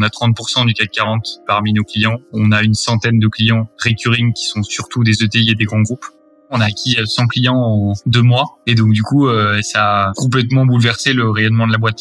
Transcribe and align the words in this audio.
On 0.00 0.02
a 0.02 0.08
30% 0.08 0.64
du 0.64 0.72
CAC 0.72 0.92
40 0.92 1.42
parmi 1.46 1.74
nos 1.74 1.84
clients. 1.84 2.20
On 2.32 2.52
a 2.52 2.62
une 2.62 2.72
centaine 2.72 3.18
de 3.18 3.28
clients 3.28 3.68
recurring 3.84 4.32
qui 4.32 4.46
sont 4.46 4.62
surtout 4.62 5.04
des 5.04 5.22
ETI 5.22 5.50
et 5.50 5.54
des 5.54 5.66
grands 5.66 5.82
groupes. 5.82 6.06
On 6.48 6.58
a 6.58 6.64
acquis 6.64 6.96
100 7.04 7.26
clients 7.26 7.58
en 7.58 7.92
deux 8.06 8.22
mois 8.22 8.58
et 8.66 8.74
donc 8.74 8.92
du 8.92 9.02
coup 9.02 9.28
euh, 9.28 9.60
ça 9.60 10.06
a 10.06 10.12
complètement 10.16 10.64
bouleversé 10.64 11.12
le 11.12 11.28
rayonnement 11.28 11.66
de 11.66 11.72
la 11.72 11.78
boîte. 11.78 12.00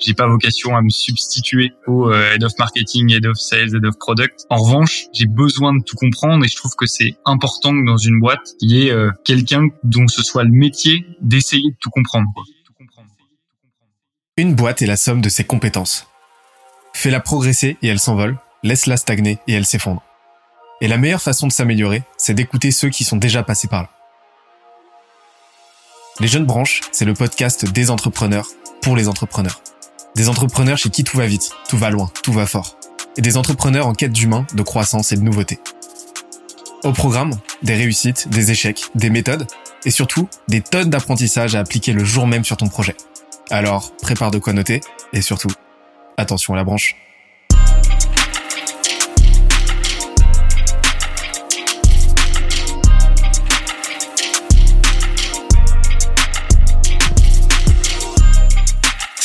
J'ai 0.00 0.12
pas 0.12 0.26
vocation 0.26 0.76
à 0.76 0.82
me 0.82 0.90
substituer 0.90 1.72
au 1.86 2.10
euh, 2.10 2.34
head 2.34 2.42
of 2.42 2.52
marketing, 2.58 3.12
head 3.12 3.26
of 3.26 3.38
sales, 3.38 3.76
head 3.76 3.84
of 3.84 3.96
product. 3.96 4.44
En 4.50 4.56
revanche, 4.56 5.04
j'ai 5.12 5.26
besoin 5.26 5.72
de 5.72 5.84
tout 5.84 5.96
comprendre 5.96 6.44
et 6.44 6.48
je 6.48 6.56
trouve 6.56 6.74
que 6.76 6.86
c'est 6.86 7.16
important 7.24 7.70
que 7.70 7.86
dans 7.86 7.96
une 7.96 8.18
boîte, 8.18 8.54
il 8.60 8.72
y 8.72 8.88
ait 8.88 8.90
euh, 8.90 9.12
quelqu'un 9.24 9.68
dont 9.84 10.08
ce 10.08 10.24
soit 10.24 10.42
le 10.42 10.50
métier 10.50 11.06
d'essayer 11.22 11.70
de 11.70 11.76
tout 11.80 11.90
comprendre. 11.90 12.26
Une 14.36 14.54
boîte 14.54 14.82
est 14.82 14.86
la 14.86 14.96
somme 14.96 15.20
de 15.20 15.28
ses 15.28 15.44
compétences. 15.44 16.08
Fais-la 16.96 17.20
progresser 17.20 17.76
et 17.82 17.88
elle 17.88 18.00
s'envole, 18.00 18.38
laisse-la 18.62 18.96
stagner 18.96 19.38
et 19.46 19.52
elle 19.52 19.66
s'effondre. 19.66 20.02
Et 20.80 20.88
la 20.88 20.96
meilleure 20.96 21.20
façon 21.20 21.46
de 21.46 21.52
s'améliorer, 21.52 22.04
c'est 22.16 22.32
d'écouter 22.32 22.70
ceux 22.70 22.88
qui 22.88 23.04
sont 23.04 23.18
déjà 23.18 23.42
passés 23.42 23.68
par 23.68 23.82
là. 23.82 23.90
Les 26.20 26.26
Jeunes 26.26 26.46
Branches, 26.46 26.80
c'est 26.92 27.04
le 27.04 27.12
podcast 27.12 27.70
des 27.70 27.90
entrepreneurs 27.90 28.48
pour 28.80 28.96
les 28.96 29.08
entrepreneurs. 29.08 29.60
Des 30.14 30.30
entrepreneurs 30.30 30.78
chez 30.78 30.88
qui 30.88 31.04
tout 31.04 31.18
va 31.18 31.26
vite, 31.26 31.50
tout 31.68 31.76
va 31.76 31.90
loin, 31.90 32.10
tout 32.22 32.32
va 32.32 32.46
fort. 32.46 32.78
Et 33.18 33.20
des 33.20 33.36
entrepreneurs 33.36 33.86
en 33.86 33.92
quête 33.92 34.12
d'humain, 34.12 34.46
de 34.54 34.62
croissance 34.62 35.12
et 35.12 35.16
de 35.16 35.22
nouveauté. 35.22 35.60
Au 36.82 36.92
programme, 36.92 37.34
des 37.62 37.74
réussites, 37.74 38.28
des 38.30 38.52
échecs, 38.52 38.86
des 38.94 39.10
méthodes 39.10 39.46
et 39.84 39.90
surtout 39.90 40.30
des 40.48 40.62
tonnes 40.62 40.88
d'apprentissages 40.88 41.56
à 41.56 41.60
appliquer 41.60 41.92
le 41.92 42.04
jour 42.06 42.26
même 42.26 42.44
sur 42.44 42.56
ton 42.56 42.68
projet. 42.68 42.96
Alors, 43.50 43.94
prépare 43.98 44.30
de 44.30 44.38
quoi 44.38 44.54
noter 44.54 44.80
et 45.12 45.20
surtout, 45.20 45.50
attention 46.16 46.54
à 46.54 46.56
la 46.56 46.64
branche. 46.64 46.96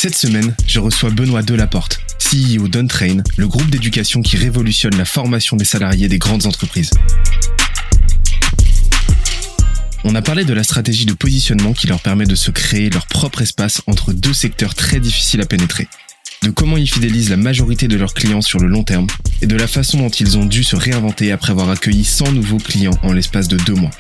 Cette 0.02 0.16
semaine, 0.16 0.56
je 0.66 0.80
reçois 0.80 1.12
Benoît 1.12 1.44
Delaporte, 1.44 2.02
CEO 2.18 2.68
d'Untrain, 2.68 3.18
le 3.38 3.48
groupe 3.48 3.70
d'éducation 3.70 4.24
qui 4.24 4.36
révolutionne 4.36 4.98
la 4.98 5.06
formation 5.06 5.56
des 5.58 5.64
salariés 5.64 6.08
des 6.08 6.18
grandes 6.18 6.48
entreprises. 6.48 6.90
On 10.04 10.16
a 10.16 10.24
parlé 10.24 10.44
de 10.44 10.54
la 10.54 10.64
stratégie 10.64 11.06
de 11.06 11.14
positionnement 11.14 11.74
qui 11.74 11.86
leur 11.86 12.00
permet 12.00 12.26
de 12.26 12.34
se 12.34 12.50
créer 12.50 12.90
leur 12.90 13.06
propre 13.06 13.44
espace 13.44 13.84
entre 13.86 14.12
deux 14.12 14.34
secteurs 14.34 14.74
très 14.74 15.00
difficiles 15.00 15.42
à 15.42 15.46
pénétrer, 15.46 15.88
de 16.44 16.50
comment 16.50 16.78
ils 16.78 16.90
fidélisent 16.90 17.30
la 17.30 17.38
majorité 17.38 17.88
de 17.88 17.96
leurs 17.98 18.16
clients 18.16 18.42
sur 18.42 18.60
le 18.60 18.68
long 18.68 18.84
terme, 18.84 19.08
et 19.42 19.48
de 19.48 19.56
la 19.56 19.68
façon 19.68 20.00
dont 20.00 20.10
ils 20.10 20.38
ont 20.38 20.46
dû 20.46 20.64
se 20.64 20.76
réinventer 20.76 21.32
après 21.32 21.52
avoir 21.52 21.70
accueilli 21.70 22.04
100 22.04 22.32
nouveaux 22.32 22.58
clients 22.58 22.98
en 23.04 23.14
l'espace 23.14 23.48
de 23.48 23.58
deux 23.58 23.76
mois. 23.76 23.92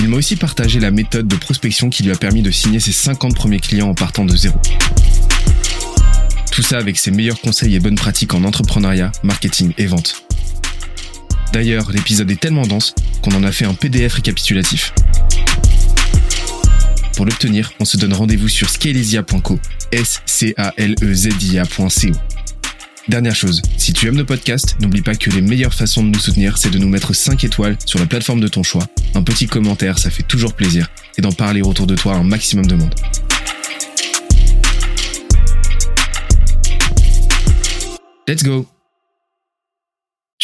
Il 0.00 0.08
m'a 0.08 0.16
aussi 0.16 0.36
partagé 0.36 0.80
la 0.80 0.90
méthode 0.90 1.28
de 1.28 1.36
prospection 1.36 1.88
qui 1.88 2.02
lui 2.02 2.10
a 2.10 2.16
permis 2.16 2.42
de 2.42 2.50
signer 2.50 2.80
ses 2.80 2.92
50 2.92 3.34
premiers 3.34 3.60
clients 3.60 3.88
en 3.88 3.94
partant 3.94 4.24
de 4.24 4.36
zéro. 4.36 4.58
Tout 6.50 6.62
ça 6.62 6.78
avec 6.78 6.96
ses 6.96 7.12
meilleurs 7.12 7.40
conseils 7.40 7.74
et 7.76 7.80
bonnes 7.80 7.94
pratiques 7.94 8.34
en 8.34 8.42
entrepreneuriat, 8.42 9.12
marketing 9.22 9.72
et 9.78 9.86
vente. 9.86 10.22
D'ailleurs, 11.52 11.90
l'épisode 11.92 12.30
est 12.30 12.40
tellement 12.40 12.66
dense 12.66 12.94
qu'on 13.22 13.34
en 13.34 13.44
a 13.44 13.52
fait 13.52 13.66
un 13.66 13.74
PDF 13.74 14.14
récapitulatif. 14.14 14.92
Pour 17.16 17.24
l'obtenir, 17.24 17.72
on 17.80 17.86
se 17.86 17.96
donne 17.96 18.12
rendez-vous 18.12 18.48
sur 18.48 18.68
scalesia.co, 18.68 19.58
s 19.90 20.20
c 20.26 20.52
a 20.58 20.74
l 20.76 20.94
e 21.02 21.14
z 21.14 21.28
i 21.42 22.12
Dernière 23.08 23.34
chose, 23.34 23.62
si 23.78 23.94
tu 23.94 24.06
aimes 24.06 24.16
nos 24.16 24.26
podcasts, 24.26 24.76
n'oublie 24.80 25.00
pas 25.00 25.14
que 25.14 25.30
les 25.30 25.40
meilleures 25.40 25.72
façons 25.72 26.04
de 26.04 26.10
nous 26.10 26.18
soutenir, 26.18 26.58
c'est 26.58 26.68
de 26.68 26.76
nous 26.76 26.88
mettre 26.88 27.14
5 27.14 27.42
étoiles 27.44 27.78
sur 27.86 27.98
la 27.98 28.04
plateforme 28.04 28.40
de 28.40 28.48
ton 28.48 28.62
choix, 28.62 28.86
un 29.14 29.22
petit 29.22 29.46
commentaire, 29.46 29.98
ça 29.98 30.10
fait 30.10 30.24
toujours 30.24 30.52
plaisir, 30.52 30.90
et 31.16 31.22
d'en 31.22 31.32
parler 31.32 31.62
autour 31.62 31.86
de 31.86 31.94
toi 31.94 32.16
à 32.16 32.16
un 32.18 32.22
maximum 32.22 32.66
de 32.66 32.74
monde. 32.74 32.94
Let's 38.28 38.42
go 38.42 38.66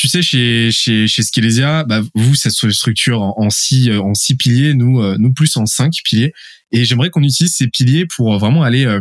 tu 0.03 0.09
sais, 0.09 0.21
chez 0.21 0.73
chez 0.73 1.07
chez 1.07 1.23
Skelesia, 1.23 1.85
bah, 1.85 2.03
vous 2.17 2.35
se 2.35 2.51
structure 2.51 3.23
en, 3.23 3.51
six 3.51 3.89
euh, 3.89 4.01
en 4.01 4.15
six 4.15 4.35
piliers, 4.35 4.75
nous 4.75 5.01
euh, 5.01 5.17
nous 5.17 5.33
plus 5.33 5.57
en 5.57 5.65
cinq 5.65 5.93
piliers. 6.03 6.33
Et 6.73 6.85
j'aimerais 6.85 7.09
qu'on 7.11 7.23
utilise 7.23 7.55
ces 7.55 7.69
piliers 7.69 8.07
pour 8.07 8.37
vraiment 8.37 8.65
aller 8.65 8.85
euh, 8.85 9.01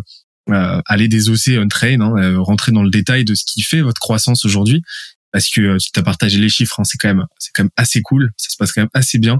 euh, 0.51 0.79
aller 0.85 1.07
désosser 1.07 1.57
un 1.57 1.67
train, 1.67 1.99
hein, 2.01 2.37
rentrer 2.37 2.71
dans 2.71 2.83
le 2.83 2.91
détail 2.91 3.25
de 3.25 3.33
ce 3.33 3.43
qui 3.47 3.63
fait 3.63 3.81
votre 3.81 3.99
croissance 3.99 4.45
aujourd'hui. 4.45 4.83
Parce 5.31 5.49
que 5.49 5.77
tu 5.79 5.99
as 5.99 6.03
partagé 6.03 6.37
les 6.37 6.49
chiffres, 6.49 6.79
hein, 6.79 6.83
c'est 6.83 6.99
quand 6.99 7.07
même 7.07 7.25
c'est 7.39 7.49
quand 7.55 7.63
même 7.63 7.71
assez 7.77 8.03
cool, 8.03 8.29
ça 8.37 8.51
se 8.51 8.57
passe 8.57 8.71
quand 8.71 8.81
même 8.81 8.89
assez 8.93 9.17
bien. 9.17 9.39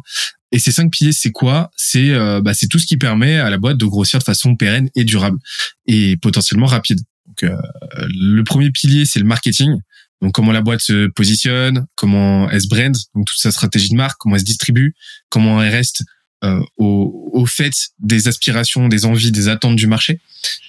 Et 0.52 0.58
ces 0.58 0.72
cinq 0.72 0.92
piliers, 0.92 1.12
c'est 1.12 1.32
quoi? 1.32 1.70
C'est 1.78 2.10
bah, 2.42 2.56
c'est 2.56 2.70
tout 2.70 2.80
ce 2.80 2.88
qui 2.88 2.98
permet 2.98 3.36
à 3.36 3.52
la 3.52 3.60
boîte 3.60 3.78
de 3.78 3.86
grossir 3.86 4.18
de 4.18 4.24
façon 4.24 4.56
pérenne 4.56 4.90
et 4.96 5.04
durable 5.04 5.38
et 5.86 6.18
potentiellement 6.18 6.66
rapide. 6.66 7.02
Donc, 7.28 7.52
le 8.00 8.42
premier 8.42 8.72
pilier, 8.72 9.06
c'est 9.06 9.20
le 9.20 9.26
marketing. 9.26 9.80
Donc 10.22 10.34
comment 10.34 10.52
la 10.52 10.62
boîte 10.62 10.82
se 10.82 11.08
positionne, 11.08 11.86
comment 11.96 12.50
elle 12.50 12.62
se 12.62 12.68
brand, 12.68 12.96
donc 13.16 13.26
toute 13.26 13.40
sa 13.40 13.52
stratégie 13.52 13.90
de 13.90 13.96
marque, 13.96 14.18
comment 14.20 14.36
elle 14.36 14.42
se 14.42 14.46
distribue, 14.46 14.96
comment 15.30 15.62
elle 15.62 15.72
reste 15.72 16.04
euh, 16.44 16.62
au, 16.78 17.30
au, 17.34 17.46
fait 17.46 17.74
des 18.00 18.28
aspirations, 18.28 18.88
des 18.88 19.06
envies, 19.06 19.32
des 19.32 19.48
attentes 19.48 19.76
du 19.76 19.88
marché. 19.88 20.20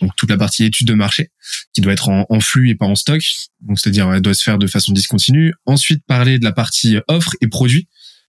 Donc 0.00 0.10
toute 0.16 0.28
la 0.28 0.36
partie 0.36 0.64
étude 0.64 0.86
de 0.86 0.94
marché 0.94 1.30
qui 1.72 1.80
doit 1.80 1.92
être 1.92 2.08
en, 2.08 2.40
flux 2.40 2.70
et 2.70 2.74
pas 2.74 2.86
en 2.86 2.94
stock. 2.94 3.22
Donc 3.60 3.78
c'est-à-dire 3.78 4.12
elle 4.12 4.20
doit 4.20 4.34
se 4.34 4.42
faire 4.42 4.58
de 4.58 4.66
façon 4.66 4.92
discontinue. 4.92 5.54
Ensuite 5.66 6.04
parler 6.06 6.38
de 6.38 6.44
la 6.44 6.52
partie 6.52 6.98
offre 7.08 7.34
et 7.40 7.48
produit. 7.48 7.88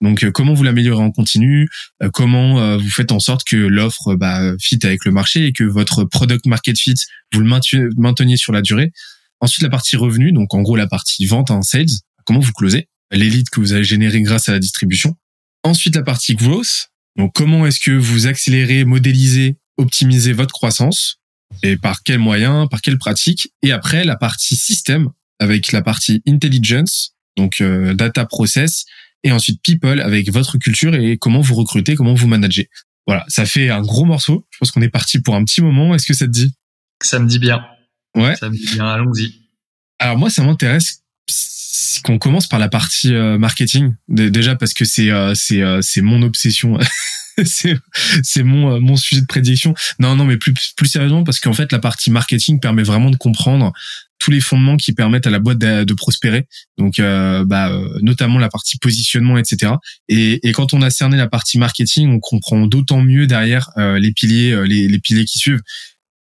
Donc 0.01 0.23
euh, 0.23 0.31
comment 0.31 0.53
vous 0.53 0.63
l'améliorez 0.63 1.03
en 1.03 1.11
continu, 1.11 1.69
euh, 2.03 2.09
comment 2.13 2.59
euh, 2.59 2.77
vous 2.77 2.89
faites 2.89 3.11
en 3.11 3.19
sorte 3.19 3.45
que 3.45 3.55
l'offre 3.55 4.15
bah, 4.15 4.53
fit 4.59 4.79
avec 4.83 5.05
le 5.05 5.11
marché 5.11 5.45
et 5.45 5.53
que 5.53 5.63
votre 5.63 6.03
product 6.03 6.45
market 6.47 6.77
fit 6.77 6.95
vous 7.33 7.39
le 7.39 7.47
mainteniez 7.97 8.37
sur 8.37 8.53
la 8.53 8.61
durée. 8.61 8.91
Ensuite, 9.41 9.63
la 9.63 9.69
partie 9.69 9.95
revenu, 9.95 10.31
donc 10.31 10.53
en 10.53 10.61
gros 10.61 10.75
la 10.75 10.87
partie 10.87 11.25
vente, 11.25 11.51
en 11.51 11.61
sales, 11.61 11.85
comment 12.25 12.39
vous 12.39 12.53
closez, 12.53 12.87
les 13.11 13.29
leads 13.29 13.49
que 13.51 13.59
vous 13.59 13.73
avez 13.73 13.83
générés 13.83 14.21
grâce 14.21 14.49
à 14.49 14.51
la 14.51 14.59
distribution. 14.59 15.15
Ensuite, 15.63 15.95
la 15.95 16.03
partie 16.03 16.35
growth, 16.35 16.89
donc 17.17 17.33
comment 17.33 17.65
est-ce 17.65 17.79
que 17.79 17.91
vous 17.91 18.27
accélérez, 18.27 18.85
modélisez, 18.85 19.57
optimisez 19.77 20.33
votre 20.33 20.53
croissance 20.53 21.19
et 21.63 21.77
par 21.77 22.03
quels 22.03 22.19
moyens, 22.19 22.67
par 22.69 22.81
quelles 22.81 22.97
pratiques. 22.97 23.51
Et 23.61 23.71
après, 23.71 24.03
la 24.03 24.15
partie 24.15 24.55
système 24.55 25.09
avec 25.39 25.71
la 25.71 25.81
partie 25.81 26.21
intelligence, 26.27 27.15
donc 27.37 27.61
euh, 27.61 27.93
data 27.93 28.25
process, 28.25 28.85
et 29.23 29.31
ensuite 29.31 29.61
people 29.61 30.01
avec 30.01 30.31
votre 30.31 30.57
culture 30.57 30.95
et 30.95 31.17
comment 31.17 31.41
vous 31.41 31.55
recrutez, 31.55 31.95
comment 31.95 32.13
vous 32.13 32.27
managez. 32.27 32.69
Voilà, 33.07 33.25
ça 33.27 33.45
fait 33.45 33.69
un 33.69 33.81
gros 33.81 34.05
morceau. 34.05 34.47
Je 34.51 34.57
pense 34.59 34.71
qu'on 34.71 34.81
est 34.81 34.89
parti 34.89 35.19
pour 35.19 35.35
un 35.35 35.43
petit 35.43 35.61
moment. 35.61 35.93
Est-ce 35.93 36.05
que 36.05 36.13
ça 36.13 36.25
te 36.25 36.31
dit? 36.31 36.53
Ça 37.03 37.19
me 37.19 37.27
dit 37.27 37.39
bien. 37.39 37.63
Ouais. 38.15 38.35
Ça 38.35 38.49
me 38.49 38.55
dit 38.55 38.67
bien, 38.73 38.87
allons-y. 38.87 39.33
Alors 39.99 40.17
moi, 40.17 40.29
ça 40.29 40.43
m'intéresse 40.43 41.05
qu'on 42.03 42.17
commence 42.17 42.47
par 42.47 42.59
la 42.59 42.69
partie 42.69 43.13
euh, 43.13 43.37
marketing. 43.37 43.93
Déjà 44.07 44.55
parce 44.55 44.73
que 44.73 44.85
c'est 44.85 45.11
euh, 45.11 45.33
c'est 45.35 45.61
euh, 45.61 45.79
c'est 45.81 46.01
mon 46.01 46.21
obsession. 46.21 46.77
c'est 47.43 47.77
c'est 48.23 48.43
mon 48.43 48.79
mon 48.79 48.95
sujet 48.95 49.21
de 49.21 49.25
prédiction. 49.25 49.73
Non 49.99 50.15
non, 50.15 50.25
mais 50.25 50.37
plus 50.37 50.53
plus 50.77 50.87
sérieusement 50.87 51.23
parce 51.23 51.39
qu'en 51.39 51.53
fait 51.53 51.71
la 51.71 51.79
partie 51.79 52.11
marketing 52.11 52.59
permet 52.59 52.83
vraiment 52.83 53.09
de 53.09 53.17
comprendre 53.17 53.73
tous 54.17 54.31
les 54.31 54.39
fondements 54.39 54.77
qui 54.77 54.93
permettent 54.93 55.27
à 55.27 55.29
la 55.29 55.39
boîte 55.39 55.57
de, 55.57 55.83
de 55.83 55.93
prospérer. 55.93 56.47
Donc 56.77 56.99
bah 56.99 57.77
notamment 58.01 58.39
la 58.39 58.47
partie 58.47 58.77
positionnement, 58.77 59.37
etc. 59.37 59.73
Et, 60.07 60.47
et 60.47 60.53
quand 60.53 60.73
on 60.73 60.81
a 60.81 60.89
cerné 60.89 61.17
la 61.17 61.27
partie 61.27 61.57
marketing, 61.57 62.09
on 62.09 62.19
comprend 62.21 62.65
d'autant 62.65 63.01
mieux 63.01 63.27
derrière 63.27 63.71
les 63.75 64.13
piliers 64.13 64.55
les, 64.65 64.87
les 64.87 64.99
piliers 64.99 65.25
qui 65.25 65.37
suivent 65.37 65.61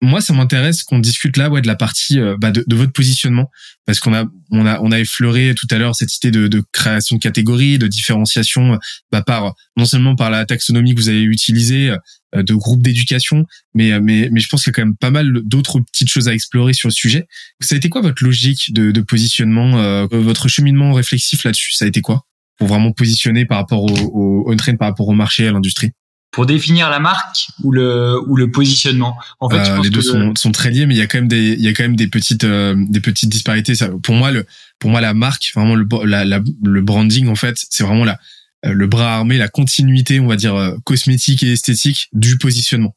moi, 0.03 0.21
ça 0.21 0.33
m'intéresse 0.33 0.83
qu'on 0.83 0.99
discute 0.99 1.37
là, 1.37 1.50
ouais, 1.50 1.61
de 1.61 1.66
la 1.66 1.77
partie 1.77 2.19
euh, 2.19 2.37
bah, 2.38 2.50
de, 2.50 2.65
de, 2.66 2.77
votre 2.77 2.93
positionnement, 2.93 3.50
parce 3.84 4.00
qu'on 4.00 4.15
a, 4.15 4.25
on 4.50 4.66
a, 4.66 4.81
on 4.81 4.92
a 4.92 4.98
effleuré 4.98 5.54
tout 5.54 5.66
à 5.71 5.78
l'heure 5.78 5.95
cette 5.95 6.15
idée 6.16 6.30
de, 6.30 6.48
de, 6.48 6.63
création 6.72 7.16
de 7.16 7.21
catégories, 7.21 7.78
de 7.78 7.86
différenciation, 7.86 8.78
bah, 9.13 9.22
par 9.22 9.54
non 9.77 9.84
seulement 9.84 10.16
par 10.16 10.30
la 10.30 10.47
taxonomie 10.47 10.95
que 10.95 11.01
vous 11.01 11.09
avez 11.10 11.22
utilisée, 11.22 11.95
euh, 12.34 12.42
de 12.42 12.54
groupes 12.54 12.83
d'éducation, 12.83 13.45
mais, 13.75 13.98
mais, 14.01 14.28
mais 14.30 14.41
je 14.41 14.48
pense 14.48 14.63
qu'il 14.63 14.71
y 14.71 14.75
a 14.75 14.77
quand 14.77 14.86
même 14.86 14.97
pas 14.97 15.10
mal 15.10 15.42
d'autres 15.45 15.80
petites 15.80 16.09
choses 16.09 16.28
à 16.28 16.34
explorer 16.34 16.72
sur 16.72 16.89
le 16.89 16.95
sujet. 16.95 17.27
Ça 17.60 17.75
a 17.75 17.78
été 17.78 17.89
quoi 17.89 18.01
votre 18.01 18.22
logique 18.22 18.72
de, 18.72 18.92
de 18.92 19.01
positionnement, 19.01 19.78
euh, 19.78 20.07
votre 20.10 20.48
cheminement 20.48 20.92
réflexif 20.92 21.45
là-dessus? 21.45 21.72
Ça 21.72 21.84
a 21.84 21.89
été 21.89 22.01
quoi? 22.01 22.25
Pour 22.57 22.69
vraiment 22.69 22.92
positionner 22.92 23.47
par 23.47 23.59
rapport 23.59 23.83
au, 23.83 24.45
au 24.45 24.53
on-train, 24.53 24.77
par 24.77 24.89
rapport 24.89 25.09
au 25.09 25.13
marché, 25.13 25.48
à 25.48 25.53
l'industrie? 25.53 25.91
Pour 26.30 26.47
définir 26.47 26.91
la 26.91 27.00
marque 27.00 27.48
ou 27.62 27.72
le 27.72 28.18
ou 28.28 28.36
le 28.36 28.50
positionnement. 28.50 29.16
En 29.41 29.50
fait, 29.50 29.68
euh, 29.68 29.82
les 29.82 29.91
deux 29.91 30.03
sont, 30.03 30.32
sont 30.36 30.53
très 30.53 30.71
liés, 30.71 30.86
mais 30.86 30.94
il 30.94 30.98
y 30.98 31.03
a 31.03 31.06
quand 31.06 31.18
même 31.18 31.28
des 31.28 31.54
il 31.54 31.62
y 31.62 31.68
a 31.68 31.72
quand 31.72 31.82
même 31.82 31.97
des 31.97 32.06
petites 32.06 32.44
euh, 32.44 32.74
des 32.88 33.00
petites 33.00 33.28
disparités. 33.28 33.74
Ça, 33.74 33.88
pour 34.03 34.15
moi, 34.15 34.30
le 34.30 34.47
pour 34.78 34.91
moi 34.91 35.00
la 35.00 35.12
marque, 35.15 35.50
vraiment 35.54 35.74
le 35.74 35.86
la, 36.04 36.24
la, 36.24 36.41
le 36.65 36.82
branding 36.82 37.28
en 37.28 37.34
fait, 37.34 37.56
c'est 37.71 37.82
vraiment 37.82 38.04
la 38.04 38.18
euh, 38.65 38.72
le 38.72 38.86
bras 38.86 39.16
armé, 39.16 39.38
la 39.38 39.48
continuité, 39.48 40.21
on 40.21 40.27
va 40.27 40.36
dire 40.36 40.77
cosmétique 40.84 41.42
et 41.42 41.53
esthétique 41.53 42.09
du 42.12 42.38
positionnement. 42.38 42.94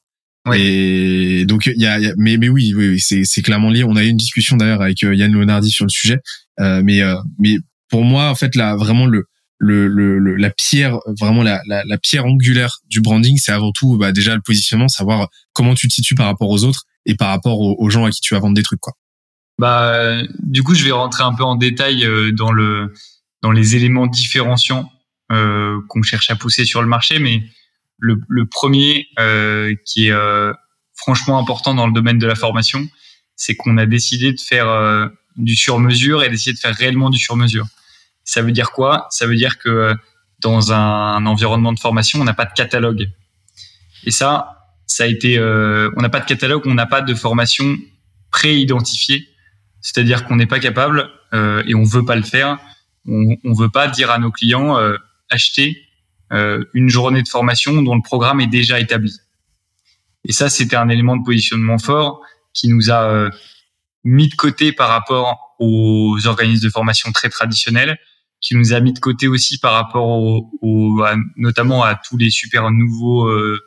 Et 0.54 1.46
donc 1.46 1.68
il 1.68 1.82
y 1.82 1.88
a, 1.88 2.00
mais 2.18 2.38
mais 2.38 2.50
oui, 2.50 2.74
oui, 2.76 3.00
c'est 3.00 3.24
c'est 3.24 3.42
clairement 3.42 3.70
lié. 3.70 3.84
On 3.86 3.96
a 3.96 4.04
eu 4.04 4.10
une 4.10 4.18
discussion 4.18 4.58
d'ailleurs 4.58 4.82
avec 4.82 5.02
Yann 5.02 5.32
Leonardi 5.32 5.72
sur 5.72 5.86
le 5.86 5.90
sujet, 5.90 6.20
mais 6.60 7.02
mais 7.40 7.60
pour 7.90 8.04
moi 8.04 8.30
en 8.30 8.36
fait 8.36 8.56
là 8.56 8.76
vraiment 8.76 9.06
le 9.06 9.26
le, 9.60 9.88
le, 9.88 10.36
la 10.36 10.50
pierre 10.50 11.00
vraiment 11.20 11.44
la, 11.44 11.62
la, 11.68 11.84
la, 11.86 11.98
pierre 11.98 12.26
angulaire 12.26 12.80
du 12.90 13.02
branding 13.02 13.38
c'est 13.38 13.52
avant 13.52 13.72
tout 13.72 13.98
bah, 13.98 14.12
déjà 14.12 14.36
le 14.36 14.42
positionnement 14.42 14.88
savoir 14.88 15.30
comment 15.54 15.74
tu 15.74 15.88
te 15.88 15.94
situes 15.94 16.16
par 16.16 16.26
rapport 16.26 16.50
aux 16.50 16.64
autres 16.64 16.84
et 17.06 17.16
par 17.16 17.30
rapport 17.30 17.60
aux, 17.60 17.90
gens 17.90 18.06
à 18.06 18.12
qui 18.12 18.22
tu 18.22 18.34
vas 18.34 18.40
vendre 18.40 18.56
des 18.56 18.64
trucs 18.64 18.80
quoi. 18.80 18.94
Bah 19.60 20.22
du 20.40 20.64
coup 20.64 20.74
je 20.74 20.84
vais 20.84 20.92
rentrer 20.92 21.24
un 21.24 21.34
peu 21.34 21.44
en 21.44 21.56
détail 21.56 22.06
euh, 22.06 22.32
dans 22.32 22.52
le 22.52 22.94
dans 23.42 23.52
les 23.52 23.76
éléments 23.76 24.08
différenciants 24.08 24.92
euh, 25.32 25.80
qu'on 25.90 26.02
cherche 26.02 26.30
à 26.30 26.36
pousser 26.36 26.66
sur 26.66 26.82
le 26.82 26.88
marché 26.88 27.20
mais 27.20 27.44
le, 28.00 28.20
le 28.28 28.46
premier 28.46 29.08
euh, 29.20 29.76
qui 29.86 30.08
est 30.08 30.12
euh, 30.12 30.54
franchement 30.96 31.38
important 31.38 31.74
dans 31.74 31.88
le 31.88 31.94
domaine 31.94 32.18
de 32.18 32.28
la 32.28 32.36
formation 32.36 32.88
c'est 33.36 33.56
qu'on 33.56 33.78
a 33.78 33.86
décidé 33.86 34.32
de 34.34 34.40
faire 34.40 34.68
euh, 34.68 35.08
du 35.38 35.56
sur 35.56 35.80
mesure 35.80 36.24
et 36.24 36.30
d'essayer 36.30 36.54
de 36.54 36.60
faire 36.60 36.76
réellement 36.76 37.10
du 37.10 37.20
sur 37.20 37.36
mesure 37.36 37.66
ça 38.24 38.42
veut 38.42 38.52
dire 38.52 38.72
quoi? 38.72 39.08
Ça 39.10 39.28
veut 39.28 39.36
dire 39.36 39.58
que 39.58 39.96
dans 40.40 40.74
un, 40.74 41.26
environnement 41.26 41.74
de 41.74 41.80
formation, 41.80 42.22
on 42.22 42.24
n'a 42.24 42.34
pas 42.34 42.46
de 42.46 42.54
catalogue. 42.54 43.10
Et 44.06 44.12
ça, 44.12 44.66
ça 44.86 45.06
a 45.06 45.08
été, 45.08 45.38
euh, 45.38 45.90
on 45.96 46.02
n'a 46.02 46.10
pas 46.10 46.20
de 46.20 46.26
catalogue, 46.26 46.64
on 46.66 46.74
n'a 46.74 46.86
pas 46.86 47.02
de 47.02 47.14
formation 47.14 47.78
pré-identifiée. 48.32 49.30
C'est-à-dire 49.82 50.26
qu'on 50.26 50.36
n'est 50.36 50.48
pas 50.48 50.60
capable 50.60 51.10
euh, 51.34 51.64
et 51.66 51.76
on 51.76 51.84
veut 51.84 52.06
pas 52.06 52.16
le 52.16 52.24
faire. 52.24 52.60
On, 53.08 53.36
on 53.44 53.54
veut 53.54 53.70
pas 53.70 53.88
dire 53.88 54.12
à 54.12 54.18
nos 54.18 54.32
clients 54.32 54.78
euh, 54.78 54.98
acheter 55.30 55.78
euh, 56.32 56.64
une 56.74 56.90
journée 56.90 57.22
de 57.22 57.28
formation 57.28 57.82
dont 57.82 57.96
le 57.96 58.02
programme 58.02 58.42
est 58.42 58.48
déjà 58.48 58.80
établi. 58.80 59.16
Et 60.26 60.32
ça, 60.32 60.50
c'était 60.50 60.76
un 60.76 60.90
élément 60.90 61.16
de 61.16 61.24
positionnement 61.24 61.78
fort 61.78 62.22
qui 62.54 62.70
nous 62.70 62.90
a 62.90 63.04
euh, 63.04 63.30
mis 64.04 64.30
de 64.30 64.36
côté 64.36 64.72
par 64.72 64.90
rapport 64.90 65.56
aux 65.60 66.18
organismes 66.26 66.66
de 66.66 66.72
formation 66.72 67.12
très 67.12 67.30
traditionnels 67.30 68.00
qui 68.44 68.56
nous 68.56 68.74
a 68.74 68.80
mis 68.82 68.94
de 68.94 69.00
côté 69.00 69.28
aussi 69.28 69.58
par 69.58 69.74
rapport 69.74 70.06
au, 70.06 71.02
notamment 71.38 71.84
à 71.84 71.96
tous 71.96 72.18
les 72.18 72.30
super 72.30 72.70
nouveaux 72.70 73.28
euh, 73.28 73.60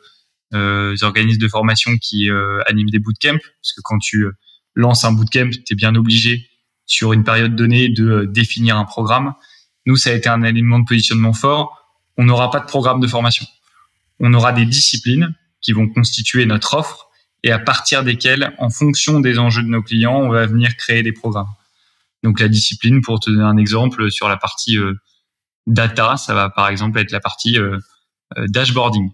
euh, 0.53 0.95
organismes 1.01 1.41
de 1.41 1.47
formation 1.47 1.97
qui 1.97 2.29
euh, 2.29 2.61
animent 2.67 2.91
des 2.91 2.99
bootcamps, 2.99 3.39
parce 3.39 3.73
que 3.73 3.81
quand 3.83 3.97
tu 3.97 4.27
lances 4.75 5.03
un 5.03 5.11
bootcamp, 5.11 5.49
tu 5.49 5.73
es 5.73 5.75
bien 5.75 5.95
obligé 5.95 6.47
sur 6.85 7.11
une 7.11 7.23
période 7.23 7.55
donnée 7.55 7.89
de 7.89 8.25
définir 8.31 8.77
un 8.77 8.85
programme. 8.85 9.33
Nous, 9.87 9.97
ça 9.97 10.11
a 10.11 10.13
été 10.13 10.29
un 10.29 10.43
élément 10.43 10.79
de 10.79 10.85
positionnement 10.85 11.33
fort. 11.33 11.97
On 12.15 12.23
n'aura 12.23 12.51
pas 12.51 12.59
de 12.59 12.67
programme 12.67 12.99
de 12.99 13.07
formation. 13.07 13.45
On 14.19 14.33
aura 14.33 14.53
des 14.53 14.65
disciplines 14.65 15.35
qui 15.59 15.73
vont 15.73 15.87
constituer 15.89 16.45
notre 16.45 16.75
offre 16.75 17.07
et 17.43 17.51
à 17.51 17.59
partir 17.59 18.03
desquelles, 18.03 18.53
en 18.59 18.69
fonction 18.69 19.19
des 19.19 19.39
enjeux 19.39 19.63
de 19.63 19.67
nos 19.67 19.81
clients, 19.81 20.19
on 20.21 20.29
va 20.29 20.45
venir 20.45 20.75
créer 20.77 21.03
des 21.03 21.13
programmes. 21.13 21.49
Donc 22.27 22.41
la 22.41 22.49
discipline, 22.49 22.99
pour 22.99 23.21
te 23.21 23.29
donner 23.29 23.43
un 23.43 23.55
exemple, 23.55 24.11
sur 24.11 24.27
la 24.27 24.35
partie 24.35 24.77
euh, 24.77 24.95
data, 25.65 26.17
ça 26.17 26.33
va 26.33 26.49
par 26.49 26.67
exemple 26.67 26.99
être 26.99 27.13
la 27.13 27.21
partie 27.21 27.57
euh, 27.57 27.77
euh, 28.37 28.45
dashboarding. 28.49 29.09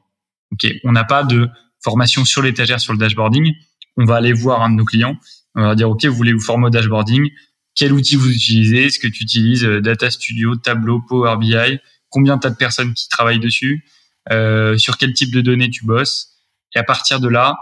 On 0.83 0.91
n'a 0.91 1.03
pas 1.03 1.23
de 1.23 1.47
formation 1.83 2.25
sur 2.25 2.41
l'étagère 2.41 2.79
sur 2.79 2.91
le 2.91 2.97
dashboarding. 2.97 3.53
On 3.97 4.05
va 4.05 4.15
aller 4.15 4.33
voir 4.33 4.63
un 4.63 4.71
de 4.71 4.77
nos 4.77 4.83
clients. 4.83 5.15
On 5.53 5.61
va 5.61 5.75
dire 5.75 5.91
ok, 5.91 6.05
vous 6.05 6.15
voulez 6.15 6.33
vous 6.33 6.41
former 6.41 6.67
au 6.67 6.69
dashboarding? 6.71 7.29
Quel 7.75 7.93
outil 7.93 8.15
vous 8.15 8.31
utilisez? 8.31 8.85
Est-ce 8.85 8.97
que 8.97 9.07
tu 9.07 9.23
utilises 9.23 9.63
Data 9.63 10.09
Studio, 10.09 10.55
Tableau, 10.55 10.99
Power 11.07 11.37
BI 11.37 11.79
Combien 12.09 12.39
t'as 12.39 12.49
de 12.49 12.55
personnes 12.55 12.95
qui 12.95 13.09
travaillent 13.09 13.39
dessus? 13.39 13.85
Sur 14.29 14.97
quel 14.97 15.13
type 15.13 15.31
de 15.31 15.41
données 15.41 15.69
tu 15.69 15.85
bosses? 15.85 16.29
Et 16.75 16.79
à 16.79 16.83
partir 16.83 17.19
de 17.19 17.27
là, 17.27 17.57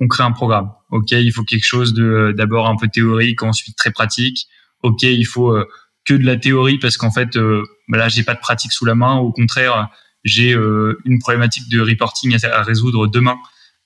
on 0.00 0.08
crée 0.08 0.24
un 0.24 0.32
programme. 0.32 0.72
Ok, 0.90 1.12
il 1.12 1.32
faut 1.32 1.44
quelque 1.44 1.66
chose 1.66 1.94
de 1.94 2.34
d'abord 2.36 2.68
un 2.68 2.76
peu 2.76 2.88
théorique, 2.88 3.42
ensuite 3.44 3.76
très 3.76 3.92
pratique 3.92 4.48
ok, 4.82 5.02
il 5.02 5.26
faut 5.26 5.50
euh, 5.50 5.66
que 6.04 6.14
de 6.14 6.24
la 6.24 6.36
théorie 6.36 6.78
parce 6.78 6.96
qu'en 6.96 7.10
fait, 7.10 7.36
euh, 7.36 7.64
bah 7.88 7.98
là, 7.98 8.08
j'ai 8.08 8.22
pas 8.22 8.34
de 8.34 8.40
pratique 8.40 8.72
sous 8.72 8.84
la 8.84 8.94
main. 8.94 9.16
Au 9.16 9.32
contraire, 9.32 9.88
j'ai 10.24 10.54
euh, 10.54 11.00
une 11.04 11.18
problématique 11.18 11.68
de 11.68 11.80
reporting 11.80 12.36
à, 12.44 12.62
résoudre 12.62 13.06
demain. 13.06 13.36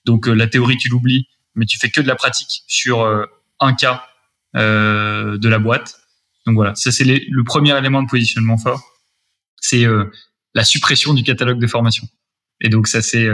Donc 0.05 0.27
la 0.27 0.47
théorie, 0.47 0.77
tu 0.77 0.89
l'oublies, 0.89 1.27
mais 1.55 1.65
tu 1.65 1.77
fais 1.77 1.89
que 1.89 2.01
de 2.01 2.07
la 2.07 2.15
pratique 2.15 2.63
sur 2.67 3.05
un 3.59 3.73
cas 3.73 4.03
de 4.55 5.47
la 5.47 5.59
boîte. 5.59 5.99
Donc 6.47 6.55
voilà, 6.55 6.73
ça 6.73 6.91
c'est 6.91 7.03
le 7.03 7.43
premier 7.43 7.77
élément 7.77 8.01
de 8.01 8.09
positionnement 8.09 8.57
fort, 8.57 8.81
c'est 9.57 9.85
la 10.55 10.63
suppression 10.63 11.13
du 11.13 11.21
catalogue 11.21 11.59
de 11.59 11.67
formation. 11.67 12.07
Et 12.61 12.69
donc 12.69 12.87
ça 12.87 13.03
s'est 13.03 13.29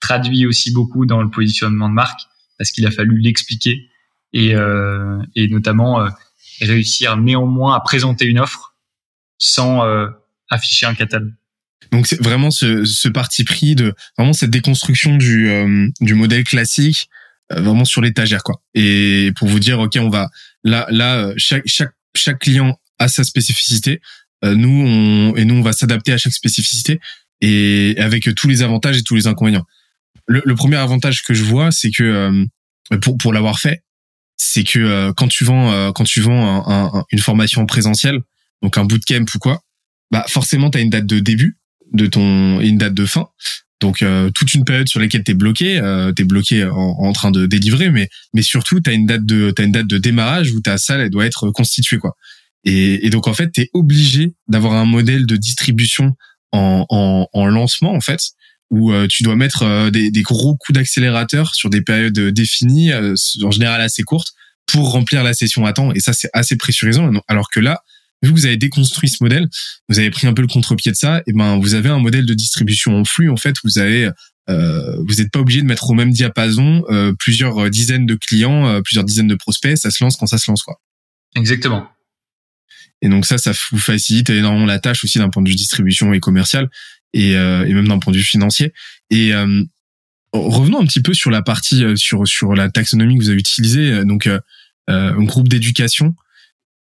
traduit 0.00 0.46
aussi 0.46 0.72
beaucoup 0.72 1.04
dans 1.04 1.22
le 1.22 1.28
positionnement 1.28 1.90
de 1.90 1.94
marque 1.94 2.20
parce 2.56 2.70
qu'il 2.70 2.86
a 2.86 2.90
fallu 2.90 3.18
l'expliquer 3.18 3.90
et, 4.32 4.54
et 5.34 5.48
notamment 5.48 6.08
réussir 6.64 7.16
néanmoins 7.16 7.74
à 7.74 7.80
présenter 7.80 8.24
une 8.24 8.38
offre 8.38 8.74
sans 9.38 9.84
euh, 9.84 10.08
afficher 10.50 10.86
un 10.86 10.94
catalogue. 10.94 11.34
Donc 11.92 12.06
c'est 12.06 12.20
vraiment 12.20 12.50
ce, 12.50 12.84
ce, 12.84 13.08
parti 13.08 13.44
pris 13.44 13.74
de 13.74 13.94
vraiment 14.18 14.32
cette 14.32 14.50
déconstruction 14.50 15.16
du, 15.16 15.48
euh, 15.50 15.88
du 16.00 16.14
modèle 16.14 16.44
classique 16.44 17.08
euh, 17.52 17.60
vraiment 17.60 17.84
sur 17.84 18.00
l'étagère 18.00 18.42
quoi. 18.42 18.60
Et 18.74 19.32
pour 19.36 19.48
vous 19.48 19.60
dire 19.60 19.78
ok 19.78 19.96
on 20.00 20.08
va 20.08 20.28
là 20.64 20.86
là 20.90 21.32
chaque 21.36 21.62
chaque 21.66 21.92
chaque 22.16 22.40
client 22.40 22.80
a 22.98 23.08
sa 23.08 23.24
spécificité. 23.24 24.00
nous 24.42 24.84
on 24.86 25.36
et 25.36 25.44
nous 25.44 25.56
on 25.56 25.62
va 25.62 25.72
s'adapter 25.72 26.12
à 26.12 26.18
chaque 26.18 26.32
spécificité 26.32 26.98
et 27.40 27.94
avec 27.98 28.34
tous 28.34 28.48
les 28.48 28.62
avantages 28.62 28.96
et 28.96 29.02
tous 29.02 29.14
les 29.14 29.26
inconvénients. 29.26 29.66
Le, 30.26 30.42
le 30.44 30.54
premier 30.54 30.76
avantage 30.76 31.22
que 31.22 31.34
je 31.34 31.44
vois 31.44 31.70
c'est 31.70 31.90
que 31.90 32.46
pour 33.02 33.16
pour 33.18 33.32
l'avoir 33.32 33.60
fait 33.60 33.82
c'est 34.36 34.64
que 34.64 34.78
euh, 34.78 35.12
quand 35.16 35.28
tu 35.28 35.44
vends 35.44 35.72
euh, 35.72 35.92
quand 35.92 36.04
tu 36.04 36.20
vends 36.20 36.68
un, 36.68 37.04
une 37.10 37.18
formation 37.18 37.64
présentielle, 37.66 38.20
donc 38.62 38.78
un 38.78 38.84
bootcamp 38.84 39.24
ou 39.34 39.38
quoi, 39.38 39.62
bah 40.10 40.24
forcément 40.28 40.70
tu 40.70 40.78
as 40.78 40.80
une 40.80 40.90
date 40.90 41.06
de 41.06 41.18
début 41.18 41.58
de 41.92 42.06
ton 42.06 42.60
et 42.60 42.68
une 42.68 42.78
date 42.78 42.94
de 42.94 43.06
fin. 43.06 43.28
Donc 43.80 44.00
euh, 44.00 44.30
toute 44.30 44.54
une 44.54 44.64
période 44.64 44.88
sur 44.88 45.00
laquelle 45.00 45.22
tu 45.22 45.32
es 45.32 45.34
bloqué, 45.34 45.78
euh, 45.78 46.12
tu 46.14 46.22
es 46.22 46.24
bloqué 46.24 46.64
en, 46.64 46.76
en, 46.76 47.12
train 47.12 47.30
de 47.30 47.44
délivrer 47.44 47.90
mais 47.90 48.08
mais 48.32 48.42
surtout 48.42 48.80
tu 48.80 48.88
as 48.88 48.94
une 48.94 49.06
date 49.06 49.26
de 49.26 49.50
t'as 49.50 49.64
une 49.64 49.72
date 49.72 49.86
de 49.86 49.98
démarrage 49.98 50.52
où 50.52 50.60
ta 50.60 50.78
salle 50.78 51.00
elle 51.00 51.10
doit 51.10 51.26
être 51.26 51.50
constituée 51.50 51.98
quoi. 51.98 52.16
Et, 52.64 53.06
et 53.06 53.10
donc 53.10 53.28
en 53.28 53.34
fait, 53.34 53.52
tu 53.52 53.62
es 53.62 53.70
obligé 53.74 54.34
d'avoir 54.48 54.72
un 54.74 54.86
modèle 54.86 55.24
de 55.24 55.36
distribution 55.36 56.16
en, 56.52 56.84
en, 56.88 57.28
en 57.32 57.46
lancement 57.46 57.94
en 57.94 58.00
fait 58.00 58.20
où 58.70 58.92
euh, 58.92 59.06
tu 59.06 59.22
dois 59.22 59.36
mettre 59.36 59.62
euh, 59.62 59.90
des, 59.90 60.10
des, 60.10 60.22
gros 60.22 60.56
coups 60.56 60.74
d'accélérateur 60.74 61.54
sur 61.54 61.70
des 61.70 61.82
périodes 61.82 62.18
définies, 62.18 62.92
euh, 62.92 63.14
en 63.42 63.50
général 63.50 63.80
assez 63.80 64.02
courtes, 64.02 64.32
pour 64.66 64.90
remplir 64.90 65.22
la 65.22 65.34
session 65.34 65.64
à 65.64 65.72
temps. 65.72 65.92
Et 65.92 66.00
ça, 66.00 66.12
c'est 66.12 66.30
assez 66.32 66.56
pressurisant. 66.56 67.10
Alors 67.28 67.48
que 67.50 67.60
là, 67.60 67.82
vu 68.22 68.30
que 68.30 68.34
vous 68.34 68.46
avez 68.46 68.56
déconstruit 68.56 69.08
ce 69.08 69.22
modèle, 69.22 69.48
vous 69.88 69.98
avez 69.98 70.10
pris 70.10 70.26
un 70.26 70.34
peu 70.34 70.42
le 70.42 70.48
contre-pied 70.48 70.90
de 70.90 70.96
ça, 70.96 71.22
et 71.26 71.32
ben 71.32 71.58
vous 71.58 71.74
avez 71.74 71.88
un 71.88 72.00
modèle 72.00 72.26
de 72.26 72.34
distribution 72.34 72.96
en 72.96 73.04
flux. 73.04 73.30
En 73.30 73.36
fait, 73.36 73.56
vous 73.62 73.78
avez 73.78 74.10
euh, 74.48 74.96
vous 75.06 75.16
n'êtes 75.16 75.30
pas 75.30 75.40
obligé 75.40 75.60
de 75.60 75.66
mettre 75.66 75.90
au 75.90 75.94
même 75.94 76.10
diapason 76.10 76.84
euh, 76.88 77.12
plusieurs 77.18 77.68
dizaines 77.68 78.06
de 78.06 78.14
clients, 78.14 78.80
plusieurs 78.82 79.04
dizaines 79.04 79.28
de 79.28 79.34
prospects. 79.34 79.76
Ça 79.76 79.90
se 79.90 80.02
lance 80.02 80.16
quand 80.16 80.26
ça 80.26 80.38
se 80.38 80.50
lance, 80.50 80.62
quoi. 80.62 80.80
Exactement. 81.36 81.88
Et 83.02 83.08
donc 83.08 83.26
ça, 83.26 83.38
ça 83.38 83.52
vous 83.70 83.78
facilite 83.78 84.30
énormément 84.30 84.66
la 84.66 84.78
tâche 84.78 85.04
aussi 85.04 85.18
d'un 85.18 85.28
point 85.28 85.42
de 85.42 85.48
vue 85.48 85.54
distribution 85.54 86.12
et 86.12 86.20
commercial 86.20 86.70
et, 87.12 87.36
euh, 87.36 87.66
et 87.66 87.72
même 87.72 87.88
d'un 87.88 87.98
point 87.98 88.12
de 88.12 88.18
vue 88.18 88.24
financier. 88.24 88.72
Et 89.10 89.34
euh, 89.34 89.62
revenons 90.32 90.80
un 90.80 90.86
petit 90.86 91.02
peu 91.02 91.14
sur 91.14 91.30
la 91.30 91.42
partie 91.42 91.84
euh, 91.84 91.96
sur 91.96 92.26
sur 92.26 92.54
la 92.54 92.70
taxonomie 92.70 93.16
que 93.16 93.22
vous 93.22 93.30
avez 93.30 93.38
utilisée, 93.38 94.04
donc 94.04 94.28
un 94.88 95.24
groupe 95.24 95.48
d'éducation. 95.48 96.14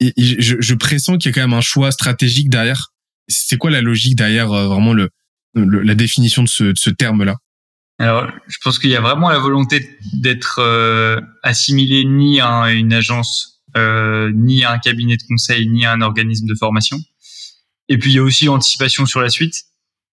Je, 0.01 0.57
je, 0.61 0.75
pressens 0.75 1.19
qu'il 1.19 1.31
y 1.31 1.33
a 1.33 1.35
quand 1.35 1.49
même 1.49 1.59
un 1.59 1.61
choix 1.61 1.91
stratégique 1.91 2.49
derrière. 2.49 2.93
C'est 3.27 3.57
quoi 3.57 3.71
la 3.71 3.81
logique 3.81 4.15
derrière 4.15 4.49
vraiment 4.49 4.93
le, 4.93 5.11
la 5.55 5.97
définition 5.97 6.45
de 6.45 6.49
ce, 6.49 6.65
de 6.65 6.79
ce 6.79 6.91
terme-là? 6.91 7.37
Alors, 7.99 8.31
je 8.47 8.57
pense 8.63 8.79
qu'il 8.79 8.91
y 8.91 8.97
a 8.97 9.01
vraiment 9.01 9.29
la 9.29 9.41
volonté 9.41 9.99
d'être 10.13 10.61
assimilé 11.43 12.05
ni 12.05 12.41
à 12.41 12.71
une 12.71 12.93
agence, 12.93 13.59
euh, 13.77 14.33
ni 14.35 14.65
à 14.65 14.73
un 14.73 14.79
cabinet 14.79 15.17
de 15.17 15.23
conseil, 15.23 15.69
ni 15.69 15.85
à 15.85 15.93
un 15.93 16.01
organisme 16.01 16.47
de 16.47 16.55
formation. 16.55 16.99
Et 17.89 17.99
puis 17.99 18.13
il 18.13 18.17
y 18.17 18.19
a 18.19 18.23
aussi 18.23 18.47
l'anticipation 18.47 19.07
sur 19.07 19.21
la 19.21 19.29
suite. 19.29 19.65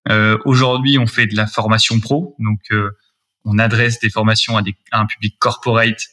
Euh, 0.09 0.37
Aujourd'hui, 0.45 0.97
on 0.97 1.07
fait 1.07 1.27
de 1.27 1.35
la 1.35 1.47
formation 1.47 1.99
pro, 1.99 2.35
donc 2.39 2.59
euh, 2.71 2.91
on 3.43 3.59
adresse 3.59 3.99
des 3.99 4.09
formations 4.09 4.57
à, 4.57 4.61
des, 4.61 4.75
à, 4.91 4.99
un 4.99 5.05
public 5.05 5.35
corporate 5.39 6.07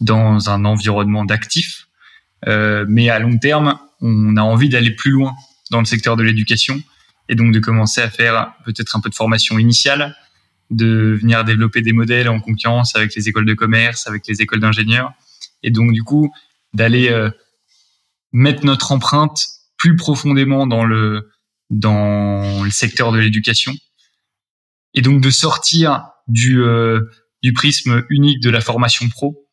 dans 0.00 0.50
un 0.50 0.64
environnement 0.64 1.24
d'actifs. 1.24 1.86
Euh, 2.46 2.84
mais 2.88 3.08
à 3.08 3.18
long 3.18 3.38
terme, 3.38 3.78
on 4.00 4.36
a 4.36 4.42
envie 4.42 4.68
d'aller 4.68 4.90
plus 4.90 5.10
loin 5.10 5.34
dans 5.70 5.80
le 5.80 5.86
secteur 5.86 6.16
de 6.16 6.22
l'éducation 6.22 6.80
et 7.28 7.34
donc 7.34 7.52
de 7.52 7.58
commencer 7.58 8.00
à 8.00 8.10
faire 8.10 8.52
peut-être 8.64 8.94
un 8.94 9.00
peu 9.00 9.10
de 9.10 9.14
formation 9.14 9.58
initiale, 9.58 10.16
de 10.70 11.18
venir 11.20 11.44
développer 11.44 11.80
des 11.80 11.92
modèles 11.92 12.28
en 12.28 12.40
concurrence 12.40 12.94
avec 12.94 13.14
les 13.14 13.28
écoles 13.28 13.46
de 13.46 13.54
commerce, 13.54 14.06
avec 14.06 14.26
les 14.26 14.42
écoles 14.42 14.60
d'ingénieurs, 14.60 15.12
et 15.62 15.70
donc 15.70 15.92
du 15.92 16.02
coup 16.02 16.32
d'aller 16.72 17.08
euh, 17.10 17.30
mettre 18.32 18.64
notre 18.64 18.92
empreinte 18.92 19.46
plus 19.76 19.96
profondément 19.96 20.66
dans 20.66 20.84
le 20.84 21.30
dans 21.70 22.62
le 22.62 22.70
secteur 22.70 23.12
de 23.12 23.18
l'éducation 23.18 23.74
et 24.94 25.02
donc 25.02 25.20
de 25.20 25.30
sortir 25.30 26.08
du, 26.28 26.62
euh, 26.62 27.00
du 27.42 27.52
prisme 27.52 28.04
unique 28.08 28.40
de 28.40 28.50
la 28.50 28.60
formation 28.60 29.08
pro 29.08 29.46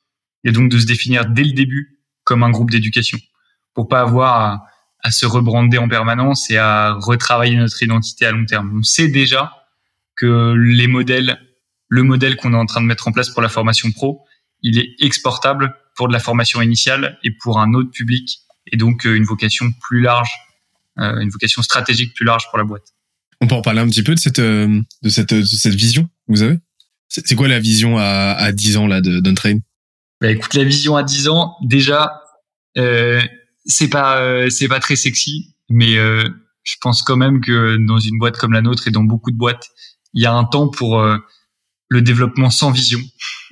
et 0.43 0.51
donc 0.51 0.72
de 0.72 0.79
se 0.79 0.86
définir 0.86 1.25
dès 1.25 1.43
le 1.43 1.53
début 1.53 2.00
comme 2.24 2.43
un 2.43 2.50
groupe 2.50 2.72
d'éducation 2.72 3.17
pour 3.74 3.88
pas 3.88 4.01
avoir 4.01 4.36
à, 4.36 4.65
à, 5.00 5.12
se 5.12 5.25
rebrander 5.25 5.77
en 5.77 5.88
permanence 5.88 6.50
et 6.50 6.58
à 6.58 6.93
retravailler 6.93 7.55
notre 7.55 7.82
identité 7.82 8.25
à 8.25 8.32
long 8.32 8.46
terme. 8.46 8.77
On 8.77 8.84
sait 8.84 9.08
déjà 9.08 9.51
que 10.15 10.53
les 10.53 10.88
modèles, 10.88 11.39
le 11.89 12.03
modèle 12.03 12.38
qu'on 12.38 12.53
est 12.53 12.58
en 12.58 12.65
train 12.65 12.82
de 12.82 12.86
mettre 12.86 13.08
en 13.08 13.12
place 13.12 13.29
pour 13.29 13.41
la 13.41 13.50
formation 13.50 13.91
pro, 13.91 14.25
il 14.62 14.77
est 14.77 14.96
exportable 15.00 15.75
pour 15.96 16.08
de 16.08 16.13
la 16.13 16.20
formation 16.20 16.62
initiale 16.62 17.20
et 17.24 17.32
pour 17.32 17.60
un 17.60 17.74
autre 17.74 17.91
public 17.91 18.43
et 18.72 18.77
donc 18.77 19.05
euh, 19.05 19.15
une 19.15 19.25
vocation 19.25 19.72
plus 19.82 20.01
large, 20.01 20.32
une 20.98 21.30
vocation 21.30 21.62
stratégique 21.62 22.14
plus 22.14 22.26
large 22.26 22.44
pour 22.50 22.58
la 22.58 22.64
boîte. 22.64 22.94
On 23.44 23.48
peut 23.48 23.56
en 23.56 23.62
parler 23.62 23.82
un 23.82 23.88
petit 23.88 24.04
peu 24.04 24.16
de 24.16 24.20
cette 24.20 24.40
euh, 24.40 24.82
de 25.02 25.10
cette 25.10 25.34
de 25.34 25.44
cette 25.44 25.76
vision 25.76 26.04
que 26.04 26.10
vous 26.30 26.44
avez? 26.44 26.60
C'est 27.10 27.36
quoi 27.36 27.50
la 27.50 27.60
vision 27.60 27.98
à, 27.98 28.04
à 28.04 28.52
10 28.54 28.78
ans 28.78 28.88
là 28.88 29.02
d'Untrain? 29.02 29.60
Bah, 30.22 30.32
écoute, 30.32 30.54
la 30.54 30.64
vision 30.64 30.96
à 30.96 31.04
10 31.04 31.28
ans, 31.28 31.58
déjà, 31.62 32.22
euh, 32.78 33.22
c'est 33.66 33.90
pas 33.90 34.50
c'est 34.50 34.70
pas 34.70 34.80
très 34.80 34.96
sexy, 34.96 35.56
mais 35.70 35.98
euh, 35.98 36.24
je 36.64 36.76
pense 36.80 37.04
quand 37.04 37.18
même 37.18 37.42
que 37.42 37.78
dans 37.86 38.00
une 38.00 38.18
boîte 38.18 38.38
comme 38.38 38.54
la 38.54 38.62
nôtre 38.62 38.88
et 38.88 38.92
dans 38.92 39.04
beaucoup 39.04 39.30
de 39.30 39.38
boîtes, 39.38 39.68
il 40.14 40.24
y 40.24 40.26
a 40.26 40.34
un 40.34 40.46
temps 40.46 40.70
pour 40.70 41.06
le 41.90 42.02
développement 42.02 42.50
sans 42.50 42.72
vision. 42.72 43.02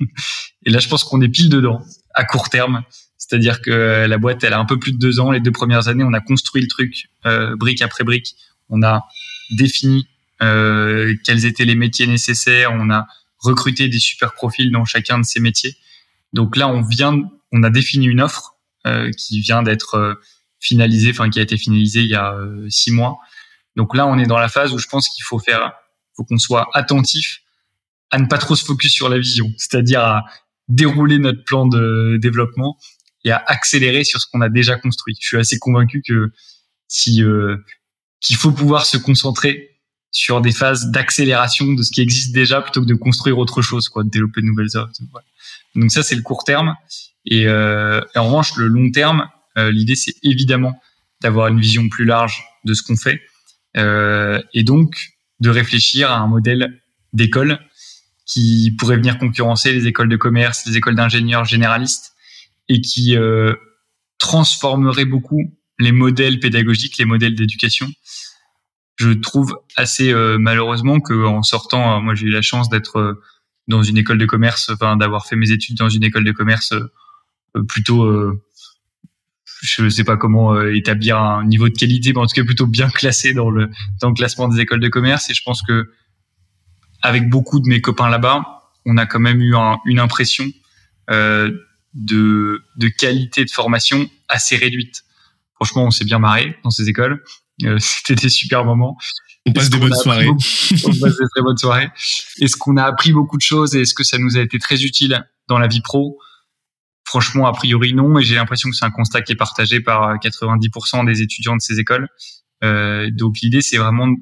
et 0.66 0.70
là, 0.70 0.78
je 0.78 0.88
pense 0.88 1.04
qu'on 1.04 1.20
est 1.20 1.28
pile 1.28 1.50
dedans 1.50 1.82
à 2.14 2.24
court 2.24 2.48
terme. 2.48 2.82
C'est-à-dire 3.28 3.62
que 3.62 4.04
la 4.08 4.18
boîte, 4.18 4.42
elle 4.42 4.52
a 4.52 4.58
un 4.58 4.64
peu 4.64 4.80
plus 4.80 4.90
de 4.90 4.98
deux 4.98 5.20
ans. 5.20 5.30
Les 5.30 5.38
deux 5.38 5.52
premières 5.52 5.86
années, 5.86 6.02
on 6.02 6.12
a 6.12 6.18
construit 6.18 6.60
le 6.60 6.66
truc 6.66 7.08
euh, 7.24 7.54
brique 7.54 7.80
après 7.80 8.02
brique. 8.02 8.34
On 8.68 8.82
a 8.82 9.06
défini 9.52 10.08
euh, 10.42 11.14
quels 11.24 11.46
étaient 11.46 11.64
les 11.64 11.76
métiers 11.76 12.08
nécessaires. 12.08 12.72
On 12.72 12.90
a 12.90 13.06
recruté 13.38 13.86
des 13.86 14.00
super 14.00 14.32
profils 14.34 14.72
dans 14.72 14.84
chacun 14.84 15.20
de 15.20 15.24
ces 15.24 15.38
métiers. 15.38 15.76
Donc 16.32 16.56
là, 16.56 16.66
on 16.66 16.82
vient, 16.82 17.16
on 17.52 17.62
a 17.62 17.70
défini 17.70 18.06
une 18.06 18.20
offre 18.20 18.56
euh, 18.88 19.12
qui 19.12 19.40
vient 19.40 19.62
d'être 19.62 19.94
euh, 19.94 20.14
finalisée, 20.58 21.10
enfin 21.10 21.30
qui 21.30 21.38
a 21.38 21.42
été 21.42 21.56
finalisée 21.56 22.00
il 22.00 22.08
y 22.08 22.16
a 22.16 22.34
euh, 22.34 22.68
six 22.70 22.90
mois. 22.90 23.18
Donc 23.76 23.94
là, 23.94 24.04
on 24.08 24.18
est 24.18 24.26
dans 24.26 24.38
la 24.38 24.48
phase 24.48 24.72
où 24.72 24.78
je 24.78 24.88
pense 24.88 25.08
qu'il 25.08 25.22
faut 25.22 25.38
faire, 25.38 25.74
faut 26.16 26.24
qu'on 26.24 26.38
soit 26.38 26.68
attentif 26.74 27.42
à 28.10 28.18
ne 28.18 28.26
pas 28.26 28.38
trop 28.38 28.56
se 28.56 28.64
focus 28.64 28.92
sur 28.92 29.08
la 29.08 29.20
vision, 29.20 29.52
c'est-à-dire 29.56 30.00
à 30.00 30.24
dérouler 30.66 31.20
notre 31.20 31.44
plan 31.44 31.66
de 31.66 32.18
développement 32.20 32.76
et 33.24 33.30
à 33.30 33.42
accélérer 33.46 34.04
sur 34.04 34.20
ce 34.20 34.26
qu'on 34.30 34.40
a 34.40 34.48
déjà 34.48 34.76
construit. 34.76 35.16
Je 35.20 35.26
suis 35.26 35.36
assez 35.38 35.58
convaincu 35.58 36.02
que 36.06 36.32
si 36.88 37.22
euh, 37.22 37.56
qu'il 38.20 38.36
faut 38.36 38.52
pouvoir 38.52 38.86
se 38.86 38.96
concentrer 38.96 39.72
sur 40.12 40.40
des 40.40 40.52
phases 40.52 40.90
d'accélération 40.90 41.72
de 41.72 41.82
ce 41.82 41.90
qui 41.90 42.02
existe 42.02 42.32
déjà 42.32 42.60
plutôt 42.60 42.82
que 42.82 42.86
de 42.86 42.94
construire 42.94 43.38
autre 43.38 43.62
chose, 43.62 43.88
quoi, 43.88 44.04
de 44.04 44.10
développer 44.10 44.42
de 44.42 44.46
nouvelles 44.46 44.76
offres. 44.76 44.92
Donc 45.74 45.90
ça, 45.90 46.02
c'est 46.02 46.14
le 46.14 46.22
court 46.22 46.44
terme. 46.44 46.76
Et, 47.24 47.46
euh, 47.46 48.00
en 48.14 48.26
revanche, 48.26 48.56
le 48.56 48.66
long 48.66 48.90
terme, 48.90 49.28
euh, 49.58 49.70
l'idée, 49.70 49.94
c'est 49.96 50.14
évidemment 50.22 50.78
d'avoir 51.22 51.48
une 51.48 51.60
vision 51.60 51.88
plus 51.88 52.04
large 52.04 52.44
de 52.64 52.74
ce 52.74 52.82
qu'on 52.82 52.96
fait 52.96 53.22
euh, 53.76 54.40
et 54.52 54.64
donc 54.64 54.96
de 55.40 55.50
réfléchir 55.50 56.10
à 56.10 56.18
un 56.18 56.26
modèle 56.26 56.80
d'école 57.12 57.58
qui 58.26 58.74
pourrait 58.78 58.96
venir 58.96 59.18
concurrencer 59.18 59.72
les 59.72 59.86
écoles 59.86 60.08
de 60.08 60.16
commerce, 60.16 60.66
les 60.66 60.76
écoles 60.76 60.94
d'ingénieurs 60.94 61.44
généralistes 61.44 62.11
et 62.72 62.80
qui 62.80 63.16
euh, 63.16 63.54
transformerait 64.18 65.04
beaucoup 65.04 65.52
les 65.78 65.92
modèles 65.92 66.40
pédagogiques, 66.40 66.96
les 66.96 67.04
modèles 67.04 67.34
d'éducation. 67.34 67.86
Je 68.96 69.10
trouve 69.10 69.58
assez 69.76 70.12
euh, 70.12 70.38
malheureusement 70.38 71.00
que 71.00 71.12
en 71.26 71.42
sortant, 71.42 71.96
euh, 71.96 72.00
moi 72.00 72.14
j'ai 72.14 72.26
eu 72.26 72.30
la 72.30 72.40
chance 72.40 72.70
d'être 72.70 73.20
dans 73.68 73.82
une 73.82 73.98
école 73.98 74.18
de 74.18 74.24
commerce, 74.24 74.70
enfin 74.70 74.96
d'avoir 74.96 75.26
fait 75.26 75.36
mes 75.36 75.50
études 75.50 75.76
dans 75.76 75.90
une 75.90 76.02
école 76.02 76.24
de 76.24 76.32
commerce 76.32 76.74
plutôt, 77.68 78.10
je 79.60 79.82
ne 79.84 79.88
sais 79.90 80.02
pas 80.02 80.16
comment 80.16 80.60
établir 80.62 81.18
un 81.18 81.44
niveau 81.44 81.68
de 81.68 81.74
qualité, 81.74 82.12
mais 82.12 82.18
en 82.18 82.26
tout 82.26 82.34
cas 82.34 82.44
plutôt 82.44 82.66
bien 82.66 82.88
classé 82.94 83.34
dans 83.34 83.50
le 83.50 83.70
classement 84.16 84.48
des 84.48 84.60
écoles 84.60 84.80
de 84.80 84.88
commerce. 84.88 85.30
Et 85.30 85.34
je 85.34 85.42
pense 85.44 85.62
que 85.62 85.92
avec 87.02 87.28
beaucoup 87.28 87.60
de 87.60 87.68
mes 87.68 87.80
copains 87.80 88.08
là-bas, 88.08 88.42
on 88.84 88.96
a 88.96 89.06
quand 89.06 89.20
même 89.20 89.40
eu 89.40 89.54
un, 89.54 89.78
une 89.84 90.00
impression 90.00 90.46
de, 91.94 92.64
de 92.76 92.88
qualité 92.88 93.44
de 93.44 93.50
formation 93.50 94.08
assez 94.28 94.56
réduite. 94.56 95.02
Franchement, 95.54 95.84
on 95.84 95.90
s'est 95.90 96.04
bien 96.04 96.18
marré 96.18 96.56
dans 96.64 96.70
ces 96.70 96.88
écoles. 96.88 97.22
Euh, 97.64 97.76
C'était 97.80 98.20
des 98.20 98.28
super 98.28 98.64
moments. 98.64 98.96
On 99.46 99.52
passe 99.52 99.70
des 99.70 99.78
bonnes 99.78 99.94
soirées. 99.94 100.26
Beaucoup, 100.26 100.40
on 100.84 100.98
passe 101.00 101.16
des 101.16 101.28
très 101.30 101.42
bonnes 101.42 101.58
soirées. 101.58 101.90
Est-ce 102.40 102.56
qu'on 102.56 102.76
a 102.76 102.84
appris 102.84 103.12
beaucoup 103.12 103.36
de 103.36 103.42
choses 103.42 103.74
et 103.74 103.82
est-ce 103.82 103.94
que 103.94 104.04
ça 104.04 104.18
nous 104.18 104.36
a 104.36 104.40
été 104.40 104.58
très 104.58 104.84
utile 104.84 105.26
dans 105.48 105.58
la 105.58 105.66
vie 105.66 105.80
pro? 105.80 106.18
Franchement, 107.04 107.46
a 107.46 107.52
priori 107.52 107.92
non. 107.92 108.18
Et 108.18 108.22
j'ai 108.22 108.36
l'impression 108.36 108.70
que 108.70 108.76
c'est 108.76 108.84
un 108.84 108.90
constat 108.90 109.22
qui 109.22 109.32
est 109.32 109.36
partagé 109.36 109.80
par 109.80 110.16
90% 110.16 111.04
des 111.06 111.22
étudiants 111.22 111.56
de 111.56 111.60
ces 111.60 111.80
écoles. 111.80 112.08
Euh, 112.62 113.10
donc 113.12 113.40
l'idée, 113.42 113.62
c'est 113.62 113.78
vraiment 113.78 114.06
de 114.06 114.16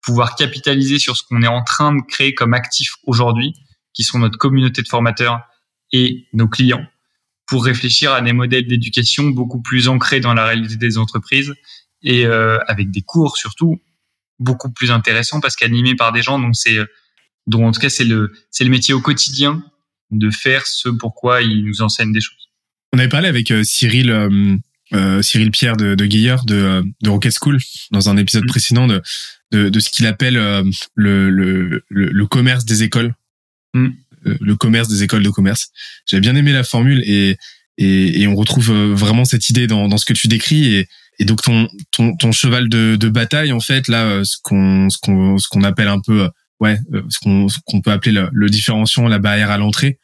pouvoir 0.00 0.36
capitaliser 0.36 0.98
sur 0.98 1.16
ce 1.16 1.22
qu'on 1.24 1.42
est 1.42 1.48
en 1.48 1.62
train 1.62 1.94
de 1.94 2.02
créer 2.02 2.34
comme 2.34 2.54
actif 2.54 2.94
aujourd'hui, 3.04 3.54
qui 3.92 4.04
sont 4.04 4.20
notre 4.20 4.38
communauté 4.38 4.82
de 4.82 4.88
formateurs 4.88 5.40
et 5.92 6.28
nos 6.32 6.48
clients 6.48 6.86
pour 7.46 7.64
réfléchir 7.64 8.12
à 8.12 8.20
des 8.20 8.32
modèles 8.32 8.66
d'éducation 8.66 9.24
beaucoup 9.24 9.60
plus 9.60 9.88
ancrés 9.88 10.20
dans 10.20 10.34
la 10.34 10.46
réalité 10.46 10.76
des 10.76 10.98
entreprises 10.98 11.52
et 12.02 12.26
euh, 12.26 12.58
avec 12.66 12.90
des 12.90 13.02
cours 13.02 13.36
surtout 13.36 13.80
beaucoup 14.38 14.72
plus 14.72 14.90
intéressants 14.90 15.40
parce 15.40 15.56
qu'animés 15.56 15.94
par 15.94 16.12
des 16.12 16.22
gens 16.22 16.38
dont 16.38 16.52
c'est 16.52 16.78
dont 17.46 17.66
en 17.66 17.72
tout 17.72 17.80
cas 17.80 17.90
c'est 17.90 18.04
le 18.04 18.32
c'est 18.50 18.64
le 18.64 18.70
métier 18.70 18.94
au 18.94 19.00
quotidien 19.00 19.62
de 20.10 20.30
faire 20.30 20.66
ce 20.66 20.88
pourquoi 20.88 21.42
ils 21.42 21.64
nous 21.64 21.82
enseignent 21.82 22.12
des 22.12 22.20
choses. 22.20 22.50
On 22.92 22.98
avait 22.98 23.08
parlé 23.08 23.28
avec 23.28 23.50
euh, 23.50 23.62
Cyril 23.64 24.10
euh, 24.10 25.22
Cyril 25.22 25.50
Pierre 25.50 25.76
de, 25.76 25.94
de 25.94 26.06
Guillard 26.06 26.44
de, 26.44 26.82
de 27.02 27.10
Rocket 27.10 27.32
School 27.32 27.58
dans 27.90 28.10
un 28.10 28.16
épisode 28.16 28.44
mmh. 28.44 28.48
précédent 28.48 28.86
de, 28.86 29.02
de, 29.50 29.68
de 29.70 29.80
ce 29.80 29.88
qu'il 29.88 30.06
appelle 30.06 30.34
le, 30.34 31.30
le, 31.30 31.82
le, 31.88 32.26
commerce 32.26 32.66
des 32.66 32.82
écoles. 32.82 33.14
Mmh. 33.72 33.88
Euh, 34.26 34.36
le 34.40 34.56
commerce 34.56 34.88
des 34.88 35.02
écoles 35.02 35.22
de 35.22 35.30
commerce. 35.30 35.68
J'avais 36.06 36.20
bien 36.20 36.36
aimé 36.36 36.52
la 36.52 36.64
formule 36.64 37.02
et, 37.04 37.36
et, 37.78 38.22
et, 38.22 38.26
on 38.26 38.36
retrouve 38.36 38.70
euh, 38.70 38.94
vraiment 38.94 39.24
cette 39.24 39.48
idée 39.48 39.66
dans, 39.66 39.88
dans 39.88 39.98
ce 39.98 40.04
que 40.04 40.12
tu 40.12 40.28
décris 40.28 40.74
et, 40.74 40.88
et 41.18 41.24
donc 41.24 41.42
ton, 41.42 41.68
ton, 41.90 42.14
ton 42.16 42.32
cheval 42.32 42.68
de, 42.68 42.96
de 42.96 43.08
bataille 43.08 43.52
en 43.52 43.60
fait 43.60 43.88
là 43.88 44.04
euh, 44.04 44.24
ce 44.24 44.36
qu'on 44.42 44.88
ce 44.90 44.98
qu'on 44.98 45.38
ce 45.38 45.48
qu'on 45.48 45.62
appelle 45.62 45.88
un 45.88 46.00
peu 46.00 46.28
ouais 46.60 46.78
ce 47.08 47.18
qu'on 47.20 47.46
qu'on 47.66 47.80
peut 47.80 47.90
appeler 47.90 48.12
le, 48.12 48.28
le, 48.32 48.48
différenciant 48.48 49.08
la 49.08 49.18
barrière 49.18 49.50
à 49.50 49.58
l'entrée 49.58 49.98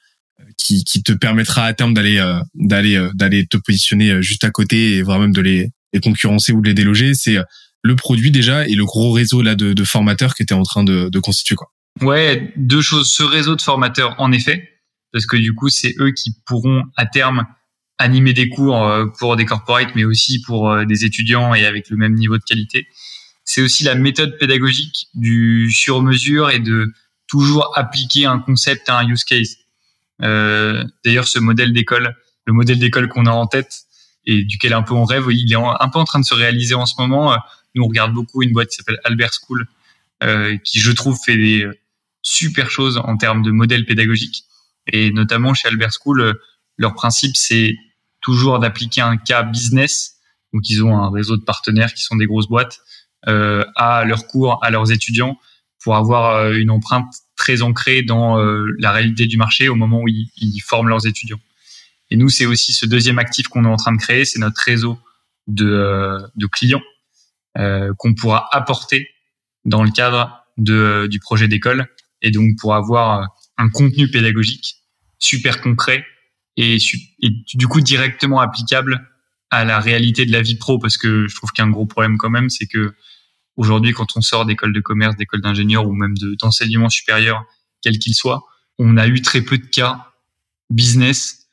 qui, 0.56 0.84
qui 0.84 1.02
te 1.02 1.12
permettra 1.12 1.64
à 1.64 1.72
terme 1.72 1.94
d'aller 1.94 2.20
d'aller 2.54 3.08
d'aller 3.14 3.46
te 3.46 3.56
positionner 3.56 4.22
juste 4.22 4.44
à 4.44 4.50
côté 4.50 4.96
et 4.96 5.02
voire 5.02 5.20
même 5.20 5.32
de 5.32 5.40
les, 5.40 5.70
les 5.92 6.00
concurrencer 6.00 6.52
ou 6.52 6.60
de 6.60 6.68
les 6.68 6.74
déloger 6.74 7.14
c'est 7.14 7.36
le 7.82 7.96
produit 7.96 8.30
déjà 8.30 8.66
et 8.66 8.74
le 8.74 8.84
gros 8.84 9.12
réseau 9.12 9.42
là 9.42 9.54
de, 9.54 9.72
de 9.72 9.84
formateurs 9.84 10.34
qui 10.34 10.42
était 10.42 10.54
en 10.54 10.64
train 10.64 10.84
de, 10.84 11.08
de 11.08 11.18
constituer 11.20 11.54
quoi. 11.54 11.68
Ouais, 12.02 12.52
deux 12.56 12.80
choses. 12.80 13.10
Ce 13.10 13.22
réseau 13.22 13.56
de 13.56 13.62
formateurs, 13.62 14.14
en 14.18 14.32
effet, 14.32 14.68
parce 15.12 15.26
que 15.26 15.36
du 15.36 15.54
coup, 15.54 15.68
c'est 15.68 15.94
eux 15.98 16.12
qui 16.12 16.32
pourront 16.46 16.84
à 16.96 17.06
terme 17.06 17.46
animer 17.98 18.32
des 18.32 18.48
cours 18.48 18.84
euh, 18.84 19.06
pour 19.18 19.36
des 19.36 19.44
corporates, 19.44 19.94
mais 19.94 20.04
aussi 20.04 20.40
pour 20.40 20.70
euh, 20.70 20.84
des 20.84 21.04
étudiants 21.04 21.54
et 21.54 21.66
avec 21.66 21.90
le 21.90 21.96
même 21.96 22.14
niveau 22.14 22.38
de 22.38 22.44
qualité. 22.44 22.86
C'est 23.44 23.60
aussi 23.60 23.82
la 23.82 23.94
méthode 23.94 24.38
pédagogique 24.38 25.08
du 25.14 25.70
sur-mesure 25.72 26.50
et 26.50 26.60
de 26.60 26.92
toujours 27.26 27.76
appliquer 27.76 28.26
un 28.26 28.38
concept 28.38 28.88
à 28.88 28.98
un 28.98 29.08
use 29.08 29.24
case. 29.24 29.56
Euh, 30.22 30.84
D'ailleurs, 31.04 31.26
ce 31.26 31.38
modèle 31.38 31.72
d'école, 31.72 32.14
le 32.46 32.52
modèle 32.52 32.78
d'école 32.78 33.08
qu'on 33.08 33.26
a 33.26 33.30
en 33.30 33.46
tête 33.46 33.82
et 34.26 34.44
duquel 34.44 34.74
un 34.74 34.82
peu 34.82 34.94
on 34.94 35.04
rêve, 35.04 35.24
il 35.30 35.50
est 35.50 35.56
un 35.56 35.88
peu 35.88 35.98
en 35.98 36.04
train 36.04 36.20
de 36.20 36.24
se 36.24 36.34
réaliser 36.34 36.74
en 36.74 36.86
ce 36.86 36.94
moment. 36.98 37.34
Nous, 37.74 37.82
on 37.82 37.88
regarde 37.88 38.12
beaucoup 38.12 38.42
une 38.42 38.52
boîte 38.52 38.68
qui 38.68 38.76
s'appelle 38.76 38.98
Albert 39.04 39.30
School, 39.32 39.66
euh, 40.22 40.56
qui 40.64 40.80
je 40.80 40.92
trouve 40.92 41.18
fait 41.24 41.36
des 41.36 41.66
super 42.22 42.70
chose 42.70 42.98
en 42.98 43.16
termes 43.16 43.42
de 43.42 43.50
modèle 43.50 43.84
pédagogique. 43.86 44.44
Et 44.92 45.10
notamment 45.10 45.54
chez 45.54 45.68
Albert 45.68 45.92
School, 45.92 46.20
euh, 46.20 46.32
leur 46.76 46.94
principe, 46.94 47.36
c'est 47.36 47.76
toujours 48.20 48.58
d'appliquer 48.58 49.00
un 49.00 49.16
cas 49.16 49.42
business. 49.42 50.16
Donc, 50.52 50.68
ils 50.68 50.82
ont 50.82 50.96
un 50.96 51.10
réseau 51.10 51.36
de 51.36 51.44
partenaires 51.44 51.92
qui 51.92 52.02
sont 52.02 52.16
des 52.16 52.26
grosses 52.26 52.48
boîtes 52.48 52.80
euh, 53.26 53.64
à 53.74 54.04
leurs 54.04 54.26
cours, 54.26 54.64
à 54.64 54.70
leurs 54.70 54.92
étudiants, 54.92 55.38
pour 55.82 55.96
avoir 55.96 56.36
euh, 56.36 56.54
une 56.54 56.70
empreinte 56.70 57.12
très 57.36 57.62
ancrée 57.62 58.02
dans 58.02 58.38
euh, 58.38 58.66
la 58.78 58.92
réalité 58.92 59.26
du 59.26 59.36
marché 59.36 59.68
au 59.68 59.74
moment 59.74 60.00
où 60.02 60.08
ils, 60.08 60.30
ils 60.36 60.60
forment 60.60 60.88
leurs 60.88 61.06
étudiants. 61.06 61.40
Et 62.10 62.16
nous, 62.16 62.28
c'est 62.28 62.46
aussi 62.46 62.72
ce 62.72 62.86
deuxième 62.86 63.18
actif 63.18 63.48
qu'on 63.48 63.64
est 63.64 63.68
en 63.68 63.76
train 63.76 63.92
de 63.92 64.00
créer, 64.00 64.24
c'est 64.24 64.38
notre 64.38 64.60
réseau 64.62 64.98
de, 65.46 66.18
de 66.36 66.46
clients 66.46 66.82
qu'on 67.96 68.14
pourra 68.14 68.48
apporter 68.52 69.08
dans 69.64 69.82
le 69.82 69.90
cadre 69.90 70.44
de, 70.58 71.08
du 71.10 71.18
projet 71.18 71.48
d'école 71.48 71.88
et 72.22 72.30
donc 72.30 72.56
pour 72.60 72.74
avoir 72.74 73.20
euh, 73.20 73.26
un 73.58 73.68
contenu 73.68 74.10
pédagogique 74.10 74.76
super 75.18 75.60
concret 75.60 76.04
et, 76.56 76.78
du 77.54 77.68
coup 77.68 77.80
directement 77.80 78.40
applicable 78.40 79.08
à 79.50 79.64
la 79.64 79.80
réalité 79.80 80.26
de 80.26 80.32
la 80.32 80.42
vie 80.42 80.56
pro 80.56 80.78
parce 80.78 80.96
que 80.96 81.26
je 81.28 81.34
trouve 81.34 81.50
qu'un 81.52 81.70
gros 81.70 81.86
problème 81.86 82.18
quand 82.18 82.30
même 82.30 82.50
c'est 82.50 82.66
que 82.66 82.94
aujourd'hui 83.56 83.92
quand 83.92 84.16
on 84.16 84.20
sort 84.20 84.44
d'école 84.46 84.72
de 84.72 84.80
commerce 84.80 85.16
d'école 85.16 85.40
d'ingénieur 85.40 85.86
ou 85.86 85.92
même 85.92 86.14
d'enseignement 86.40 86.88
supérieur 86.88 87.44
quel 87.82 87.98
qu'il 87.98 88.14
soit 88.14 88.44
on 88.78 88.96
a 88.96 89.06
eu 89.06 89.22
très 89.22 89.40
peu 89.40 89.58
de 89.58 89.66
cas 89.66 90.12
business 90.70 91.48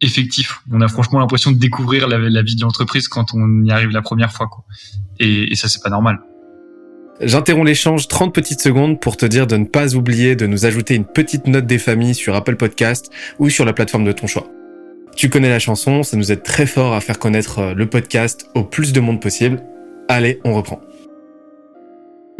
effectifs. 0.00 0.60
On 0.70 0.80
a 0.80 0.88
franchement 0.88 1.18
l'impression 1.20 1.52
de 1.52 1.58
découvrir 1.58 2.08
la, 2.08 2.42
vie 2.42 2.56
de 2.56 2.60
l'entreprise 2.60 3.08
quand 3.08 3.34
on 3.34 3.62
y 3.62 3.70
arrive 3.70 3.90
la 3.90 4.02
première 4.02 4.32
fois. 4.32 4.48
Quoi. 4.48 4.64
Et, 5.18 5.52
et 5.52 5.56
ça, 5.56 5.68
c'est 5.68 5.82
pas 5.82 5.90
normal. 5.90 6.20
J'interromps 7.20 7.66
l'échange 7.66 8.08
30 8.08 8.34
petites 8.34 8.60
secondes 8.60 9.00
pour 9.00 9.16
te 9.16 9.24
dire 9.24 9.46
de 9.46 9.56
ne 9.56 9.64
pas 9.64 9.94
oublier 9.94 10.34
de 10.34 10.46
nous 10.46 10.66
ajouter 10.66 10.94
une 10.94 11.04
petite 11.04 11.46
note 11.46 11.64
des 11.64 11.78
familles 11.78 12.14
sur 12.14 12.34
Apple 12.34 12.56
Podcast 12.56 13.10
ou 13.38 13.50
sur 13.50 13.64
la 13.64 13.72
plateforme 13.72 14.04
de 14.04 14.10
ton 14.10 14.26
choix. 14.26 14.48
Tu 15.14 15.28
connais 15.28 15.48
la 15.48 15.60
chanson, 15.60 16.02
ça 16.02 16.16
nous 16.16 16.32
aide 16.32 16.42
très 16.42 16.66
fort 16.66 16.92
à 16.92 17.00
faire 17.00 17.20
connaître 17.20 17.60
euh, 17.60 17.74
le 17.74 17.88
podcast 17.88 18.46
au 18.56 18.64
plus 18.64 18.92
de 18.92 18.98
monde 18.98 19.22
possible. 19.22 19.62
Allez, 20.08 20.40
on 20.44 20.54
reprend. 20.54 20.80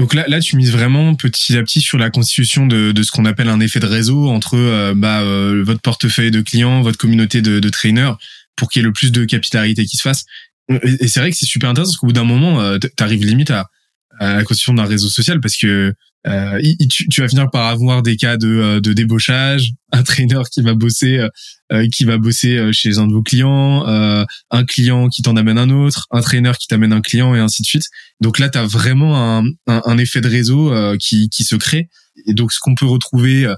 Donc 0.01 0.13
là, 0.13 0.25
là, 0.27 0.41
tu 0.41 0.57
mises 0.57 0.73
vraiment 0.73 1.15
petit 1.15 1.57
à 1.57 1.63
petit 1.63 1.81
sur 1.81 1.99
la 1.99 2.11
constitution 2.11 2.67
de, 2.67 2.93
ce 3.01 3.13
qu'on 3.13 3.27
appelle 3.27 3.49
un 3.49 3.61
effet 3.61 3.79
de 3.79 3.87
réseau 3.87 4.29
entre 4.29 4.57
euh, 4.57 4.93
bah, 4.97 5.21
euh, 5.21 5.63
votre 5.65 5.83
portefeuille 5.83 6.33
de 6.33 6.41
clients, 6.41 6.83
votre 6.83 6.99
communauté 6.99 7.43
de, 7.43 7.61
de 7.61 7.69
trainers, 7.69 8.15
pour 8.57 8.69
qu'il 8.69 8.81
y 8.81 8.83
ait 8.83 8.87
le 8.87 8.93
plus 8.93 9.13
de 9.13 9.25
capillarité 9.25 9.85
qui 9.85 9.97
se 9.97 10.03
fasse. 10.03 10.25
Et, 10.69 11.07
c'est 11.07 11.21
vrai 11.21 11.31
que 11.31 11.37
c'est 11.37 11.47
super 11.47 11.71
intéressant 11.71 11.93
parce 11.93 11.99
qu'au 11.99 12.09
bout 12.09 12.13
d'un 12.13 12.25
moment, 12.25 12.77
tu 12.79 13.05
arrives 13.05 13.25
limite 13.25 13.53
à, 13.53 13.71
à 14.19 14.35
la 14.35 14.45
constitution 14.45 14.75
d'un 14.75 14.85
réseau 14.85 15.09
social 15.09 15.41
parce 15.41 15.57
que 15.57 15.95
euh, 16.27 16.59
tu, 16.91 17.07
tu, 17.09 17.21
vas 17.21 17.29
finir 17.29 17.51
par 17.51 17.67
avoir 17.67 18.03
des 18.03 18.17
cas 18.17 18.39
de, 18.39 18.49
euh, 18.49 18.81
de 18.81 18.95
débauchage, 18.95 19.73
un 19.93 20.03
trainer 20.03 20.41
qui 20.51 20.63
va 20.63 20.75
bosser 20.75 21.19
euh, 21.19 21.29
euh 21.73 21.87
qui 21.93 22.07
va 22.07 22.17
bosser 22.17 22.73
chez 22.73 22.97
un 22.99 23.07
de 23.07 23.13
vos 23.13 23.23
clients, 23.23 23.87
euh, 23.87 24.25
un 24.51 24.65
client 24.65 25.09
qui 25.09 25.21
t'en 25.21 25.37
amène 25.37 25.59
un 25.59 25.69
autre, 25.69 26.07
un 26.11 26.23
trainer 26.23 26.53
qui 26.59 26.67
t'amène 26.67 26.95
un 26.95 27.03
client 27.03 27.35
et 27.35 27.41
ainsi 27.41 27.61
de 27.61 27.67
suite. 27.67 27.85
Donc 28.21 28.39
là, 28.39 28.49
tu 28.49 28.57
as 28.57 28.65
vraiment 28.65 29.39
un, 29.39 29.45
un, 29.67 29.83
un, 29.85 29.99
effet 29.99 30.23
de 30.23 30.29
réseau 30.29 30.73
qui, 30.99 31.29
qui 31.29 31.45
se 31.45 31.57
crée. 31.57 31.89
Et 32.27 32.33
donc 32.33 32.53
ce 32.53 32.59
qu'on 32.61 32.75
peut 32.75 32.87
retrouver 32.87 33.53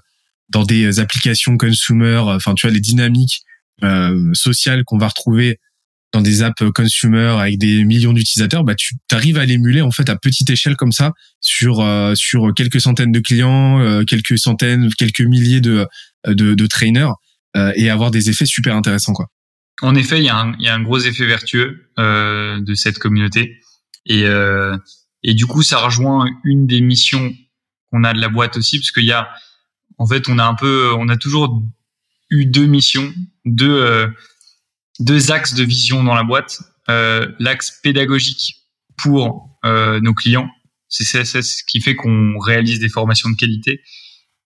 dans 0.49 0.65
des 0.65 0.99
applications 0.99 1.57
consumer, 1.57 2.17
enfin 2.17 2.55
tu 2.55 2.67
vois 2.67 2.75
les 2.75 2.81
dynamiques 2.81 3.43
sociales 4.33 4.85
qu'on 4.85 4.99
va 4.99 5.09
retrouver 5.09 5.61
dans 6.13 6.21
des 6.21 6.43
apps 6.43 6.63
consumer 6.75 7.37
avec 7.39 7.59
des 7.59 7.85
millions 7.85 8.13
d'utilisateurs, 8.13 8.65
bah 8.65 8.75
tu 8.75 8.95
arrives 9.11 9.39
à 9.39 9.45
l'émuler 9.45 9.83
en 9.83 9.91
fait 9.91 10.09
à 10.09 10.17
petite 10.17 10.49
échelle 10.49 10.77
comme 10.77 10.93
ça 10.93 11.13
sur 11.41 11.81
euh, 11.81 12.15
sur 12.15 12.55
quelques 12.55 12.81
centaines 12.81 13.13
de 13.13 13.21
clients, 13.21 13.81
euh, 13.81 14.05
quelques 14.05 14.39
centaines, 14.39 14.89
quelques 14.95 15.21
milliers 15.21 15.61
de 15.61 15.87
de, 16.27 16.55
de 16.55 16.67
trainers 16.67 17.13
euh, 17.57 17.73
et 17.77 17.91
avoir 17.91 18.11
des 18.11 18.31
effets 18.31 18.47
super 18.47 18.77
intéressants 18.77 19.13
quoi. 19.13 19.27
En 19.83 19.95
effet, 19.95 20.19
il 20.19 20.25
y 20.25 20.29
a 20.29 20.37
un 20.37 20.55
y 20.59 20.69
a 20.69 20.75
un 20.75 20.83
gros 20.83 20.99
effet 20.99 21.27
vertueux 21.27 21.91
de 21.99 22.75
cette 22.75 22.99
communauté 22.99 23.61
et 24.07 24.25
et 25.23 25.35
du 25.35 25.47
coup 25.47 25.63
ça 25.63 25.79
rejoint 25.79 26.27
une 26.45 26.67
des 26.67 26.81
missions 26.81 27.35
qu'on 27.91 28.05
a 28.05 28.15
de 28.15 28.21
la 28.21 28.29
boîte 28.29 28.57
aussi 28.57 28.79
parce 28.79 28.91
qu'il 28.91 29.05
y 29.05 29.13
a 29.13 29.29
en 29.99 30.07
fait 30.07 30.29
on 30.29 30.39
a 30.39 30.45
un 30.45 30.55
peu 30.55 30.93
on 30.97 31.09
a 31.09 31.17
toujours 31.17 31.63
eu 32.31 32.47
deux 32.47 32.67
missions, 32.67 33.13
deux 33.45 34.09
deux 35.01 35.33
axes 35.33 35.55
de 35.55 35.65
vision 35.65 36.03
dans 36.03 36.15
la 36.15 36.25
boîte. 36.25 36.61
Euh, 36.89 37.33
L'axe 37.39 37.81
pédagogique 37.83 38.57
pour 38.97 39.59
euh, 39.65 40.01
nos 40.01 40.15
clients, 40.15 40.49
c'est 40.89 41.25
ce 41.25 41.65
qui 41.67 41.81
fait 41.81 41.95
qu'on 41.95 42.39
réalise 42.39 42.79
des 42.79 42.89
formations 42.89 43.29
de 43.29 43.37
qualité, 43.37 43.83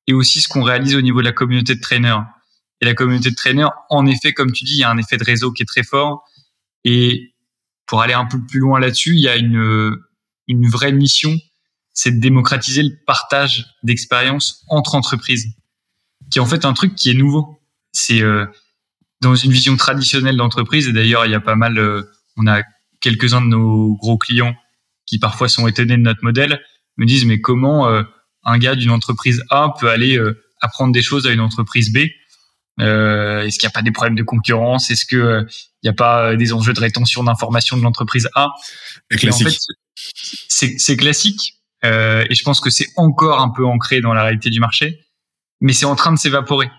et 0.07 0.12
aussi 0.12 0.40
ce 0.40 0.49
qu'on 0.49 0.62
réalise 0.62 0.97
au 0.97 1.02
niveau 1.02 1.21
de 1.21 1.26
la 1.26 1.33
communauté 1.33 1.75
de 1.75 1.80
traîneurs. 1.80 2.25
Et 2.80 2.87
la 2.87 2.95
communauté 2.95 3.30
de 3.30 3.35
traîneurs, 3.35 3.73
en 3.90 4.07
effet, 4.07 4.33
comme 4.33 4.52
tu 4.52 4.64
dis, 4.64 4.75
il 4.75 4.78
y 4.78 4.85
a 4.85 4.90
un 4.90 4.97
effet 4.97 5.19
de 5.19 5.25
réseau 5.25 5.52
qui 5.52 5.62
est 5.62 5.66
très 5.66 5.83
fort. 5.83 6.25
Et 6.85 7.35
pour 7.87 8.00
aller 8.00 8.14
un 8.14 8.25
peu 8.25 8.38
plus 8.45 8.59
loin 8.59 8.80
là-dessus, 8.80 9.14
il 9.14 9.21
y 9.21 9.28
a 9.28 9.37
une, 9.37 9.97
une 10.49 10.69
vraie 10.69 10.92
mission, 10.92 11.37
c'est 11.92 12.12
de 12.12 12.21
démocratiser 12.21 12.83
le 12.83 12.97
partage 13.07 13.66
d'expériences 13.83 14.64
entre 14.69 14.95
entreprises, 14.95 15.47
qui 16.30 16.38
est 16.38 16.40
en 16.40 16.47
fait 16.47 16.64
un 16.64 16.73
truc 16.73 16.95
qui 16.95 17.11
est 17.11 17.14
nouveau. 17.14 17.62
C'est 17.92 18.23
euh, 18.23 18.47
dans 19.20 19.34
une 19.34 19.52
vision 19.52 19.76
traditionnelle 19.76 20.36
d'entreprise. 20.36 20.88
Et 20.88 20.92
d'ailleurs, 20.92 21.26
il 21.26 21.32
y 21.32 21.34
a 21.34 21.40
pas 21.40 21.56
mal, 21.56 21.78
euh, 21.78 22.02
on 22.36 22.46
a 22.46 22.62
quelques-uns 23.00 23.40
de 23.40 23.46
nos 23.46 23.94
gros 23.96 24.18
clients 24.18 24.54
qui 25.06 25.18
parfois 25.18 25.48
sont 25.48 25.66
étonnés 25.66 25.96
de 25.96 26.02
notre 26.02 26.22
modèle, 26.22 26.60
me 26.96 27.06
disent 27.06 27.24
mais 27.24 27.40
comment 27.40 27.88
euh, 27.88 28.02
un 28.44 28.59
gars 28.59 28.74
d'une 28.74 28.90
entreprise 28.90 29.42
A 29.50 29.74
peut 29.78 29.90
aller 29.90 30.16
euh, 30.16 30.42
apprendre 30.61 30.92
des 30.92 31.02
choses 31.02 31.26
à 31.26 31.33
une 31.33 31.40
entreprise 31.40 31.92
B? 31.92 31.98
Est-ce 32.78 33.59
qu'il 33.59 33.66
n'y 33.66 33.72
a 33.72 33.74
pas 33.74 33.83
des 33.83 33.90
problèmes 33.90 34.14
de 34.14 34.22
concurrence? 34.22 34.90
Est-ce 34.90 35.04
qu'il 35.04 35.46
n'y 35.83 35.90
a 35.90 35.92
pas 35.92 36.35
des 36.35 36.54
enjeux 36.54 36.72
de 36.72 36.80
rétention 36.80 37.22
d'informations 37.22 37.76
de 37.76 37.83
l'entreprise 37.83 38.26
A? 38.35 38.48
Et 39.11 39.28
en 39.28 39.37
fait, 39.37 39.59
c'est 40.46 40.96
classique. 40.96 41.56
et 41.85 42.35
je 42.35 42.42
pense 42.42 42.61
que 42.61 42.70
c'est 42.70 42.87
encore 42.96 43.40
un 43.40 43.50
peu 43.50 43.66
ancré 43.66 44.00
dans 44.00 44.14
la 44.14 44.22
réalité 44.22 44.48
du 44.48 44.61
marché, 44.61 44.98
mais 45.61 45.74
c'est 45.74 45.85
en 45.85 45.94
train 45.94 46.11
de 46.11 46.18
s'évaporer 46.18 46.70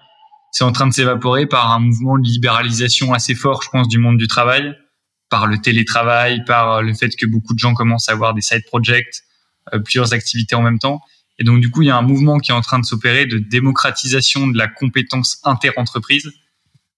c'est 0.52 0.66
en 0.66 0.74
train 0.74 0.86
de 0.86 0.94
s'évaporer 0.94 1.48
par 1.48 1.72
un 1.72 1.80
mouvement 1.80 2.18
de 2.18 2.24
libéralisation 2.24 3.14
assez 3.14 3.36
fort, 3.36 3.64
je 3.64 3.70
pense, 3.70 3.88
du 3.88 3.98
monde 3.98 4.18
du 4.18 4.28
travail, 4.28 4.76
par 5.30 5.48
le 5.48 5.58
télétravail, 5.58 6.44
par 6.46 6.84
le 6.84 6.94
fait 6.94 7.16
que 7.16 7.26
beaucoup 7.26 7.54
de 7.54 7.60
gens 7.60 7.74
commencent 7.74 8.10
à 8.10 8.12
avoir 8.12 8.34
des 8.34 8.42
side 8.42 8.66
projects, 8.66 9.24
euh, 9.74 9.80
plusieurs 9.80 10.14
activités 10.14 10.56
en 10.56 10.62
même 10.62 10.78
temps. 10.78 11.00
Et 11.40 11.46
donc, 11.46 11.62
du 11.62 11.72
coup, 11.72 11.82
il 11.82 11.88
y 11.88 11.90
a 11.90 11.98
un 11.98 12.02
mouvement 12.02 12.38
qui 12.38 12.52
est 12.52 12.54
en 12.54 12.62
train 12.62 12.80
de 12.80 12.86
s'opérer 12.86 13.26
de 13.26 13.38
démocratisation 13.38 14.48
de 14.48 14.58
la 14.58 14.68
compétence 14.68 15.40
inter-entreprise 15.44 16.30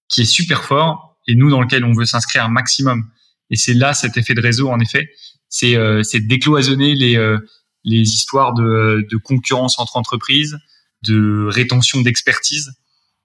qui 0.08 0.22
est 0.22 0.26
super 0.26 0.64
fort 0.64 1.16
et 1.28 1.36
nous, 1.36 1.48
dans 1.48 1.62
lequel 1.62 1.84
on 1.84 1.92
veut 1.92 2.04
s'inscrire 2.04 2.44
un 2.44 2.48
maximum. 2.48 3.08
Et 3.50 3.56
c'est 3.56 3.72
là 3.72 3.94
cet 3.94 4.16
effet 4.16 4.34
de 4.34 4.40
réseau, 4.40 4.68
en 4.68 4.80
effet. 4.80 5.08
C'est 5.48 5.76
euh, 5.76 6.02
décloisonner 6.14 6.94
les, 6.96 7.16
euh, 7.16 7.38
les 7.84 8.00
histoires 8.00 8.52
de, 8.52 9.06
de 9.08 9.16
concurrence 9.16 9.78
entre 9.78 9.96
entreprises, 9.96 10.58
de 11.06 11.46
rétention 11.48 12.00
d'expertise 12.00 12.72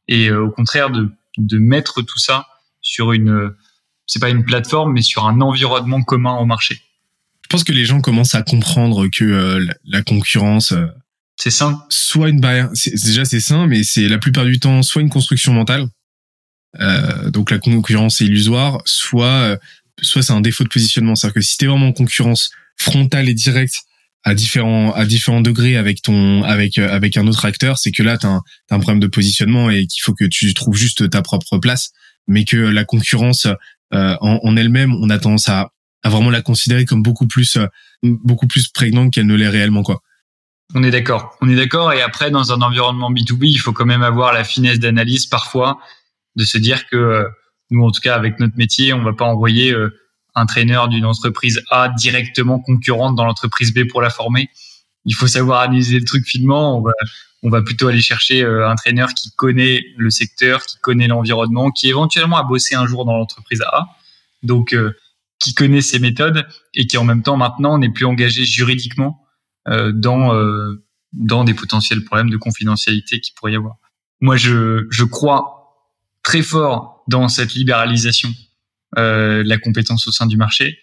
et 0.10 0.28
euh, 0.28 0.44
au 0.44 0.50
contraire 0.50 0.90
de, 0.90 1.10
de 1.38 1.58
mettre 1.58 2.02
tout 2.02 2.20
ça 2.20 2.48
sur 2.82 3.14
une 3.14 3.54
c'est 4.06 4.20
pas 4.20 4.30
une 4.30 4.44
plateforme 4.44 4.92
mais 4.94 5.02
sur 5.02 5.26
un 5.26 5.40
environnement 5.40 6.02
commun 6.02 6.36
au 6.38 6.46
marché. 6.46 6.82
Je 7.44 7.48
pense 7.48 7.64
que 7.64 7.72
les 7.72 7.86
gens 7.86 8.02
commencent 8.02 8.36
à 8.36 8.42
comprendre 8.42 9.08
que 9.08 9.24
euh, 9.24 9.66
la, 9.86 10.02
concurrence 10.02 10.74
euh, 10.74 10.88
c'est 11.38 11.52
sain. 11.52 11.84
Soit 11.90 12.30
une 12.30 12.42
barrière, 12.42 12.70
déjà 12.86 13.24
c'est 13.24 13.40
sain, 13.40 13.66
mais 13.66 13.84
c'est 13.84 14.10
la 14.10 14.18
plupart 14.18 14.46
du 14.46 14.60
temps 14.60 14.84
soit 14.84 15.02
une 15.02 15.10
construction 15.10 15.54
mentale, 15.54 15.88
euh, 16.80 17.30
donc 17.30 17.50
la 17.50 17.60
concurrence 17.60 18.20
est 18.20 18.26
illusoire, 18.26 18.82
soit 18.86 19.58
soit 20.02 20.22
c'est 20.22 20.34
un 20.34 20.42
défaut 20.42 20.64
de 20.64 20.70
positionnement, 20.70 21.16
c'est-à-dire 21.16 21.36
que 21.36 21.42
si 21.42 21.58
t'es 21.58 21.66
vraiment 21.66 21.88
en 21.88 21.94
concurrence 21.94 22.52
frontale 22.78 23.30
et 23.30 23.34
directe 23.34 23.84
à 24.24 24.34
différents 24.34 24.92
à 24.94 25.06
différents 25.06 25.42
degrés 25.42 25.78
avec 25.78 26.02
ton 26.02 26.44
avec 26.44 26.78
euh, 26.78 26.92
avec 26.92 27.18
un 27.18 27.28
autre 27.28 27.46
acteur, 27.46 27.78
c'est 27.78 27.92
que 27.92 28.04
là 28.04 28.18
tu 28.18 28.26
as, 28.28 28.42
as, 28.70 28.76
un 28.76 28.80
problème 28.80 29.00
de 29.00 29.08
positionnement 29.08 29.70
et 29.70 29.88
qu'il 29.88 30.02
faut 30.04 30.14
que 30.14 30.26
tu 30.26 30.54
trouves 30.54 30.76
juste 30.76 31.10
ta 31.10 31.22
propre 31.22 31.58
place, 31.58 31.92
mais 32.28 32.44
que 32.46 32.58
la 32.58 32.84
concurrence 32.84 33.48
euh, 33.94 34.16
en, 34.22 34.40
en 34.44 34.56
elle-même, 34.58 34.94
on 34.94 35.10
a 35.10 35.18
tendance 35.18 35.50
à, 35.50 35.72
à 36.04 36.10
vraiment 36.10 36.30
la 36.30 36.42
considérer 36.42 36.86
comme 36.86 37.02
beaucoup 37.02 37.28
plus 37.28 37.58
euh, 37.58 37.68
beaucoup 38.04 38.48
plus 38.48 38.68
prégnante 38.68 39.14
qu'elle 39.14 39.28
ne 39.28 39.36
l'est 39.36 39.50
réellement 39.50 39.84
quoi. 39.84 40.02
On 40.76 40.84
est 40.84 40.92
d'accord, 40.92 41.36
on 41.42 41.50
est 41.50 41.56
d'accord. 41.56 41.94
Et 41.94 42.02
après, 42.02 42.30
dans 42.30 42.52
un 42.52 42.62
environnement 42.62 43.10
B2B, 43.10 43.48
il 43.48 43.58
faut 43.58 43.74
quand 43.74 43.88
même 43.88 44.04
avoir 44.04 44.34
la 44.34 44.44
finesse 44.44 44.80
d'analyse 44.80 45.26
parfois, 45.26 45.80
de 46.36 46.44
se 46.44 46.60
dire 46.60 46.88
que 46.88 47.26
nous, 47.72 47.84
en 47.84 47.90
tout 47.90 48.02
cas, 48.02 48.16
avec 48.16 48.40
notre 48.40 48.56
métier, 48.56 48.94
on 48.94 49.02
va 49.02 49.14
pas 49.14 49.26
envoyer 49.26 49.74
un 50.36 50.46
traîneur 50.46 50.88
d'une 50.88 51.06
entreprise 51.06 51.62
A 51.72 51.90
directement 51.90 52.60
concurrente 52.60 53.16
dans 53.16 53.26
l'entreprise 53.26 53.74
B 53.74 53.88
pour 53.88 54.02
la 54.02 54.10
former. 54.10 54.50
Il 55.06 55.16
faut 55.16 55.28
savoir 55.28 55.62
analyser 55.62 56.00
le 56.00 56.06
truc 56.06 56.26
finement. 56.26 56.78
On 56.78 56.82
va, 56.82 56.92
on 57.44 57.50
va 57.50 57.62
plutôt 57.62 57.88
aller 57.88 58.02
chercher 58.02 58.44
euh, 58.44 58.70
un 58.70 58.76
traîneur 58.76 59.10
qui 59.14 59.32
connaît 59.32 59.82
le 59.98 60.10
secteur, 60.10 60.64
qui 60.66 60.78
connaît 60.80 61.08
l'environnement, 61.08 61.72
qui 61.72 61.88
éventuellement 61.90 62.38
a 62.38 62.44
bossé 62.44 62.76
un 62.76 62.86
jour 62.86 63.06
dans 63.06 63.18
l'entreprise 63.18 63.62
A, 63.62 63.88
donc 64.44 64.74
euh, 64.74 64.94
qui 65.40 65.54
connaît 65.54 65.82
ses 65.82 66.00
méthodes 66.00 66.46
et 66.74 66.86
qui 66.86 66.98
en 66.98 67.06
même 67.06 67.24
temps 67.24 67.38
maintenant 67.38 67.78
n'est 67.78 67.90
plus 67.90 68.06
engagé 68.06 68.44
juridiquement 68.44 69.26
euh, 69.68 69.92
dans 69.94 70.34
dans 71.14 71.44
des 71.44 71.56
potentiels 71.56 72.04
problèmes 72.04 72.30
de 72.30 72.38
confidentialité 72.38 73.20
qui 73.20 73.32
pourrait 73.32 73.54
y 73.54 73.56
avoir. 73.56 73.78
Moi, 74.22 74.38
je, 74.38 74.86
je 74.92 75.04
crois 75.04 75.60
très 76.22 76.42
fort 76.42 77.04
dans 77.08 77.28
cette 77.30 77.54
libéralisation 77.54 78.30
euh, 78.98 79.44
la 79.46 79.58
compétence 79.58 80.08
au 80.08 80.12
sein 80.12 80.26
du 80.26 80.36
marché. 80.38 80.80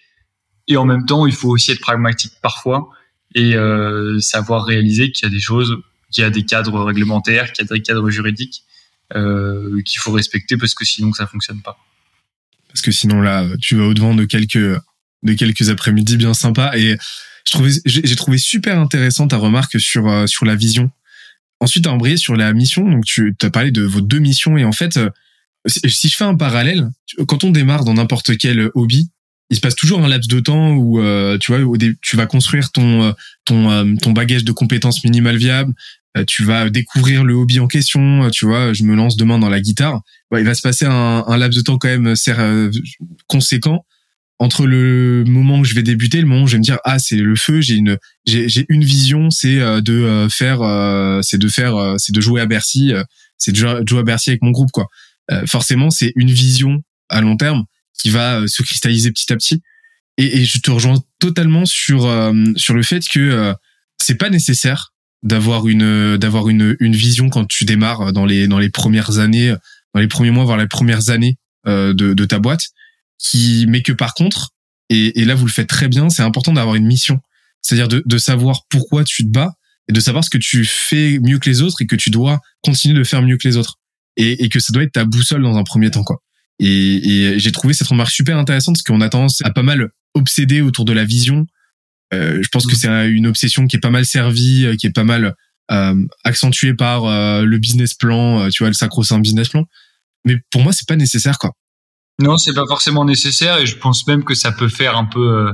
Et 0.67 0.77
en 0.77 0.85
même 0.85 1.05
temps, 1.05 1.25
il 1.25 1.33
faut 1.33 1.49
aussi 1.49 1.71
être 1.71 1.81
pragmatique 1.81 2.33
parfois 2.41 2.89
et 3.35 3.55
euh, 3.55 4.19
savoir 4.19 4.65
réaliser 4.65 5.11
qu'il 5.11 5.27
y 5.27 5.31
a 5.31 5.33
des 5.33 5.41
choses, 5.41 5.75
qu'il 6.11 6.21
y 6.23 6.25
a 6.25 6.29
des 6.29 6.43
cadres 6.43 6.83
réglementaires, 6.83 7.51
qu'il 7.51 7.65
y 7.65 7.67
a 7.71 7.75
des 7.75 7.81
cadres 7.81 8.09
juridiques 8.09 8.63
euh, 9.15 9.81
qu'il 9.83 9.99
faut 9.99 10.11
respecter 10.11 10.57
parce 10.57 10.73
que 10.73 10.85
sinon 10.85 11.11
ça 11.13 11.27
fonctionne 11.27 11.61
pas. 11.61 11.77
Parce 12.69 12.81
que 12.81 12.91
sinon 12.91 13.21
là, 13.21 13.45
tu 13.61 13.75
vas 13.75 13.85
au 13.85 13.93
devant 13.93 14.15
de 14.15 14.25
quelques 14.25 14.57
de 15.23 15.33
quelques 15.33 15.69
après-midi 15.69 16.15
bien 16.15 16.33
sympas 16.33 16.77
et 16.77 16.97
j'ai 17.85 18.15
trouvé 18.15 18.37
super 18.37 18.79
intéressant 18.79 19.27
ta 19.27 19.37
remarque 19.37 19.79
sur 19.79 20.29
sur 20.29 20.45
la 20.45 20.55
vision. 20.55 20.91
Ensuite, 21.59 21.83
tu 21.83 21.89
as 21.89 21.93
embrayé 21.93 22.17
sur 22.17 22.35
la 22.35 22.53
mission. 22.53 22.89
Donc, 22.89 23.05
tu 23.05 23.35
as 23.41 23.49
parlé 23.49 23.71
de 23.71 23.81
vos 23.81 24.01
deux 24.01 24.19
missions 24.19 24.57
et 24.57 24.65
en 24.65 24.71
fait, 24.71 24.99
si 25.67 26.09
je 26.09 26.15
fais 26.15 26.23
un 26.23 26.35
parallèle, 26.35 26.89
quand 27.27 27.43
on 27.43 27.51
démarre 27.51 27.83
dans 27.83 27.93
n'importe 27.93 28.37
quel 28.37 28.69
hobby, 28.73 29.09
il 29.49 29.55
se 29.55 29.61
passe 29.61 29.75
toujours 29.75 30.03
un 30.03 30.07
laps 30.07 30.27
de 30.27 30.39
temps 30.39 30.73
où 30.73 30.99
euh, 30.99 31.37
tu 31.37 31.55
vois 31.55 31.77
tu 32.01 32.17
vas 32.17 32.25
construire 32.25 32.71
ton 32.71 33.03
euh, 33.03 33.11
ton 33.45 33.71
euh, 33.71 33.95
ton 34.01 34.11
bagage 34.11 34.43
de 34.43 34.51
compétences 34.51 35.03
minimales 35.03 35.37
viables, 35.37 35.73
tu 36.25 36.43
vas 36.43 36.69
découvrir 36.71 37.23
le 37.23 37.35
hobby 37.35 37.59
en 37.59 37.67
question. 37.67 38.29
Tu 38.31 38.45
vois, 38.45 38.73
je 38.73 38.83
me 38.83 38.95
lance 38.95 39.17
demain 39.17 39.37
dans 39.37 39.49
la 39.49 39.61
guitare. 39.61 40.01
il 40.35 40.43
va 40.43 40.55
se 40.55 40.63
passer 40.63 40.85
un, 40.85 41.37
laps 41.37 41.55
de 41.55 41.61
temps 41.61 41.77
quand 41.77 41.89
même 41.89 42.15
conséquent 43.27 43.85
entre 44.39 44.65
le 44.67 45.23
moment 45.27 45.59
où 45.59 45.65
je 45.65 45.73
vais 45.73 45.83
débuter, 45.83 46.21
le 46.21 46.27
moment 46.27 46.43
où 46.43 46.47
je 46.47 46.53
vais 46.53 46.59
me 46.59 46.63
dire 46.63 46.77
ah 46.83 46.99
c'est 46.99 47.15
le 47.15 47.35
feu, 47.35 47.61
j'ai 47.61 47.75
une 47.75 47.97
j'ai 48.25 48.65
une 48.69 48.83
vision, 48.83 49.29
c'est 49.31 49.59
euh, 49.59 49.81
de 49.81 49.93
euh, 49.93 50.29
faire 50.29 50.61
euh, 50.61 51.21
c'est 51.23 51.39
de 51.39 51.47
faire 51.47 51.95
c'est 51.97 52.13
de 52.13 52.21
jouer 52.21 52.41
à 52.41 52.45
Bercy, 52.45 52.93
c'est 53.37 53.51
de 53.51 53.57
jouer 53.57 53.99
à 53.99 54.03
Bercy 54.03 54.29
avec 54.29 54.43
mon 54.43 54.51
groupe 54.51 54.71
quoi. 54.71 54.87
Forcément 55.45 55.89
c'est 55.89 56.13
une 56.15 56.31
vision 56.31 56.83
à 57.09 57.21
long 57.21 57.37
terme 57.37 57.65
qui 57.99 58.09
va 58.09 58.47
se 58.47 58.63
cristalliser 58.63 59.11
petit 59.11 59.31
à 59.33 59.35
petit. 59.35 59.61
Et, 60.17 60.39
et 60.39 60.45
je 60.45 60.59
te 60.59 60.71
rejoins 60.71 61.01
totalement 61.19 61.65
sur 61.65 62.09
sur 62.55 62.73
le 62.73 62.83
fait 62.83 63.07
que 63.07 63.53
c'est 64.01 64.15
pas 64.15 64.29
nécessaire 64.29 64.93
d'avoir 65.23 65.67
une 65.67 66.17
d'avoir 66.17 66.49
une 66.49 66.75
une 66.79 66.95
vision 66.95 67.29
quand 67.29 67.45
tu 67.45 67.65
démarres 67.65 68.13
dans 68.13 68.25
les 68.25 68.47
dans 68.47 68.59
les 68.59 68.69
premières 68.69 69.19
années, 69.19 69.53
dans 69.93 69.99
les 69.99 70.07
premiers 70.07 70.31
mois, 70.31 70.45
voire 70.45 70.57
les 70.57 70.67
premières 70.67 71.09
années 71.09 71.37
de 71.65 71.93
de 71.93 72.25
ta 72.25 72.39
boîte 72.39 72.61
qui, 73.17 73.65
mais 73.67 73.81
que 73.81 73.91
par 73.91 74.13
contre, 74.13 74.51
et, 74.89 75.19
et 75.19 75.25
là 75.25 75.35
vous 75.35 75.45
le 75.45 75.51
faites 75.51 75.67
très 75.67 75.87
bien, 75.87 76.09
c'est 76.09 76.21
important 76.23 76.53
d'avoir 76.53 76.75
une 76.75 76.85
mission, 76.85 77.19
c'est-à-dire 77.61 77.87
de, 77.87 78.03
de 78.05 78.17
savoir 78.17 78.61
pourquoi 78.69 79.03
tu 79.03 79.23
te 79.23 79.29
bats 79.29 79.53
et 79.89 79.93
de 79.93 79.99
savoir 79.99 80.23
ce 80.23 80.29
que 80.29 80.37
tu 80.37 80.65
fais 80.65 81.19
mieux 81.19 81.39
que 81.39 81.49
les 81.49 81.61
autres 81.61 81.81
et 81.81 81.87
que 81.87 81.95
tu 81.95 82.09
dois 82.09 82.39
continuer 82.61 82.97
de 82.97 83.03
faire 83.03 83.21
mieux 83.21 83.37
que 83.37 83.47
les 83.47 83.57
autres 83.57 83.75
et, 84.17 84.43
et 84.43 84.49
que 84.49 84.59
ça 84.59 84.73
doit 84.73 84.83
être 84.83 84.91
ta 84.91 85.05
boussole 85.05 85.41
dans 85.41 85.55
un 85.55 85.63
premier 85.63 85.89
temps 85.89 86.03
quoi. 86.03 86.21
Et, 86.59 86.65
et 86.67 87.39
j'ai 87.39 87.51
trouvé 87.51 87.73
cette 87.73 87.87
remarque 87.87 88.11
super 88.11 88.37
intéressante 88.37 88.75
parce 88.75 88.83
qu'on 88.83 89.01
a 89.01 89.09
tendance 89.09 89.41
à 89.43 89.51
pas 89.51 89.63
mal 89.63 89.89
obséder 90.13 90.61
autour 90.61 90.85
de 90.85 90.93
la 90.93 91.05
vision. 91.05 91.45
Euh, 92.13 92.39
je 92.41 92.49
pense 92.49 92.65
que 92.65 92.73
mmh. 92.73 92.75
c'est 92.75 93.09
une 93.11 93.27
obsession 93.27 93.67
qui 93.67 93.75
est 93.75 93.79
pas 93.79 93.89
mal 93.89 94.05
servie, 94.05 94.65
euh, 94.65 94.75
qui 94.75 94.87
est 94.87 94.91
pas 94.91 95.03
mal 95.03 95.35
euh, 95.71 96.05
accentuée 96.23 96.73
par 96.73 97.05
euh, 97.05 97.43
le 97.43 97.57
business 97.57 97.93
plan, 97.93 98.41
euh, 98.41 98.49
tu 98.49 98.63
vois, 98.63 98.69
le 98.69 98.73
sacro-saint 98.73 99.19
business 99.19 99.49
plan. 99.49 99.65
Mais 100.25 100.37
pour 100.49 100.61
moi, 100.61 100.73
c'est 100.73 100.87
pas 100.87 100.95
nécessaire 100.95 101.37
quoi. 101.37 101.51
Non, 102.19 102.37
c'est 102.37 102.53
pas 102.53 102.65
forcément 102.67 103.05
nécessaire 103.05 103.59
et 103.59 103.67
je 103.67 103.77
pense 103.77 104.07
même 104.07 104.23
que 104.23 104.33
ça 104.33 104.51
peut 104.51 104.69
faire 104.69 104.97
un 104.97 105.05
peu, 105.05 105.47
euh, 105.47 105.53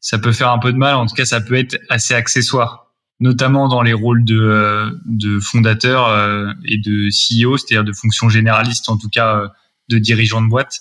ça 0.00 0.18
peut 0.18 0.32
faire 0.32 0.50
un 0.50 0.58
peu 0.58 0.72
de 0.72 0.78
mal. 0.78 0.96
En 0.96 1.06
tout 1.06 1.14
cas, 1.14 1.24
ça 1.24 1.40
peut 1.40 1.54
être 1.54 1.78
assez 1.88 2.14
accessoire, 2.14 2.85
notamment 3.20 3.68
dans 3.68 3.82
les 3.82 3.92
rôles 3.92 4.24
de, 4.24 4.38
euh, 4.38 4.90
de 5.06 5.40
fondateur 5.40 6.08
euh, 6.08 6.52
et 6.64 6.78
de 6.78 7.08
CEO, 7.08 7.56
c'est-à-dire 7.56 7.84
de 7.84 7.92
fonction 7.92 8.28
généraliste, 8.28 8.88
en 8.88 8.96
tout 8.96 9.08
cas 9.08 9.52
de 9.88 9.98
dirigeant 9.98 10.42
de 10.42 10.48
boîte. 10.48 10.80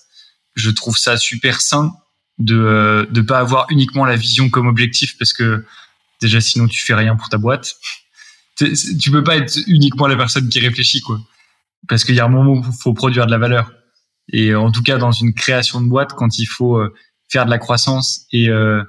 Je 0.56 0.70
trouve 0.70 0.98
ça 0.98 1.18
super 1.18 1.62
sain 1.62 1.94
de 2.38 3.08
de 3.12 3.22
pas 3.22 3.40
avoir 3.40 3.68
uniquement 3.70 4.04
la 4.04 4.18
vision 4.18 4.50
comme 4.50 4.68
objectif 4.68 5.18
parce 5.18 5.32
que 5.32 5.66
déjà 6.22 6.42
sinon 6.42 6.68
tu 6.68 6.84
fais 6.84 6.94
rien 6.94 7.16
pour 7.16 7.30
ta 7.30 7.38
boîte. 7.38 7.76
Tu 8.58 9.12
peux 9.12 9.22
pas 9.22 9.36
être 9.36 9.58
uniquement 9.68 10.08
la 10.08 10.16
personne 10.16 10.48
qui 10.48 10.62
réfléchit 10.62 11.02
quoi, 11.02 11.20
parce 11.90 12.06
qu'il 12.06 12.16
y 12.16 12.22
a 12.22 12.26
un 12.26 12.30
moment 12.30 12.54
où 12.54 12.64
faut 12.64 12.94
produire 12.94 13.26
de 13.26 13.32
la 13.32 13.38
valeur. 13.38 13.70
Et 14.32 14.56
en 14.56 14.72
tout 14.72 14.82
cas, 14.82 14.98
dans 14.98 15.12
une 15.12 15.34
création 15.34 15.82
de 15.82 15.88
boîte, 15.88 16.14
quand 16.14 16.40
il 16.40 16.46
faut 16.46 16.78
euh, 16.78 16.94
faire 17.30 17.46
de 17.46 17.50
la 17.50 17.58
croissance 17.58 18.26
et, 18.32 18.50
euh, 18.50 18.84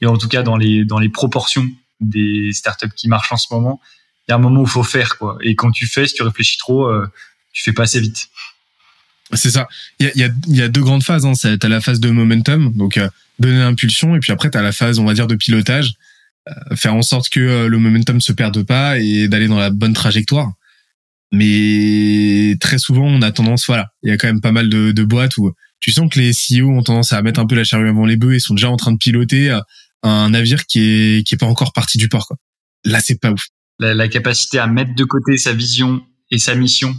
et 0.00 0.06
en 0.06 0.16
tout 0.16 0.28
cas 0.28 0.42
dans 0.42 0.56
les, 0.56 0.84
dans 0.84 0.98
les 0.98 1.08
proportions 1.08 1.68
des 2.02 2.50
startups 2.52 2.92
qui 2.94 3.08
marchent 3.08 3.32
en 3.32 3.36
ce 3.36 3.46
moment, 3.50 3.80
il 4.26 4.30
y 4.30 4.32
a 4.32 4.36
un 4.36 4.38
moment 4.38 4.60
où 4.60 4.64
il 4.64 4.70
faut 4.70 4.82
faire. 4.82 5.18
Quoi. 5.18 5.38
Et 5.42 5.54
quand 5.54 5.70
tu 5.70 5.86
fais, 5.86 6.06
si 6.06 6.14
tu 6.14 6.22
réfléchis 6.22 6.58
trop, 6.58 6.86
euh, 6.86 7.06
tu 7.52 7.62
fais 7.62 7.72
pas 7.72 7.84
assez 7.84 8.00
vite. 8.00 8.28
C'est 9.32 9.50
ça. 9.50 9.68
Il 9.98 10.06
y 10.06 10.08
a, 10.08 10.12
y, 10.14 10.22
a, 10.24 10.30
y 10.48 10.62
a, 10.62 10.68
deux 10.68 10.82
grandes 10.82 11.02
phases. 11.02 11.24
Hein. 11.24 11.32
Tu 11.32 11.68
la 11.68 11.80
phase 11.80 12.00
de 12.00 12.10
momentum, 12.10 12.72
donc 12.74 13.00
donner 13.38 13.58
l'impulsion, 13.58 14.14
et 14.14 14.20
puis 14.20 14.30
après, 14.30 14.50
tu 14.50 14.58
as 14.58 14.62
la 14.62 14.72
phase, 14.72 14.98
on 14.98 15.04
va 15.04 15.14
dire, 15.14 15.26
de 15.26 15.34
pilotage, 15.34 15.94
faire 16.74 16.94
en 16.94 17.02
sorte 17.02 17.28
que 17.28 17.66
le 17.66 17.78
momentum 17.78 18.20
se 18.20 18.32
perde 18.32 18.62
pas 18.62 18.98
et 18.98 19.28
d'aller 19.28 19.48
dans 19.48 19.58
la 19.58 19.70
bonne 19.70 19.94
trajectoire. 19.94 20.52
Mais 21.32 22.56
très 22.60 22.78
souvent, 22.78 23.06
on 23.06 23.22
a 23.22 23.32
tendance, 23.32 23.64
voilà, 23.66 23.88
il 24.02 24.10
y 24.10 24.12
a 24.12 24.18
quand 24.18 24.26
même 24.26 24.42
pas 24.42 24.52
mal 24.52 24.68
de, 24.68 24.92
de 24.92 25.02
boîtes 25.02 25.38
où 25.38 25.50
tu 25.80 25.90
sens 25.90 26.08
que 26.10 26.20
les 26.20 26.30
CEO 26.32 26.68
ont 26.70 26.82
tendance 26.82 27.12
à 27.12 27.22
mettre 27.22 27.40
un 27.40 27.46
peu 27.46 27.56
la 27.56 27.64
charrue 27.64 27.88
avant 27.88 28.04
les 28.04 28.16
bœufs 28.16 28.34
et 28.34 28.38
sont 28.38 28.54
déjà 28.54 28.70
en 28.70 28.76
train 28.76 28.92
de 28.92 28.98
piloter 28.98 29.50
euh, 29.50 29.60
un 30.02 30.30
navire 30.30 30.66
qui 30.66 30.80
est 30.80 31.26
qui 31.26 31.34
est 31.34 31.38
pas 31.38 31.46
encore 31.46 31.72
parti 31.72 31.98
du 31.98 32.08
port. 32.08 32.26
Quoi. 32.26 32.36
Là, 32.84 33.00
c'est 33.00 33.20
pas 33.20 33.30
ouf. 33.30 33.46
La, 33.78 33.94
la, 33.94 34.08
capacité 34.08 34.58
à 34.58 34.66
mettre 34.66 34.94
de 34.94 35.04
côté 35.04 35.38
sa 35.38 35.52
vision 35.52 36.04
et 36.30 36.38
sa 36.38 36.54
mission 36.54 36.94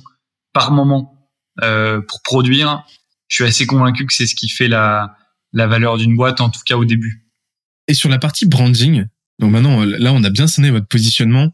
par 0.54 0.72
moment 0.72 1.30
euh, 1.62 2.02
pour 2.02 2.22
produire, 2.24 2.84
je 3.28 3.36
suis 3.36 3.44
assez 3.44 3.66
convaincu 3.66 4.06
que 4.06 4.14
c'est 4.14 4.28
ce 4.28 4.36
qui 4.36 4.50
fait 4.50 4.68
la 4.68 5.16
la 5.54 5.68
valeur 5.68 5.98
d'une 5.98 6.16
boîte, 6.16 6.42
en 6.42 6.50
tout 6.50 6.62
cas 6.66 6.76
au 6.76 6.86
début. 6.86 7.28
Et 7.88 7.94
sur 7.94 8.10
la 8.10 8.18
partie 8.18 8.48
branding, 8.48 9.06
donc 9.40 9.52
maintenant 9.52 9.84
là, 9.84 10.14
on 10.14 10.24
a 10.24 10.30
bien 10.30 10.48
sonné 10.48 10.72
votre 10.72 10.88
positionnement 10.88 11.54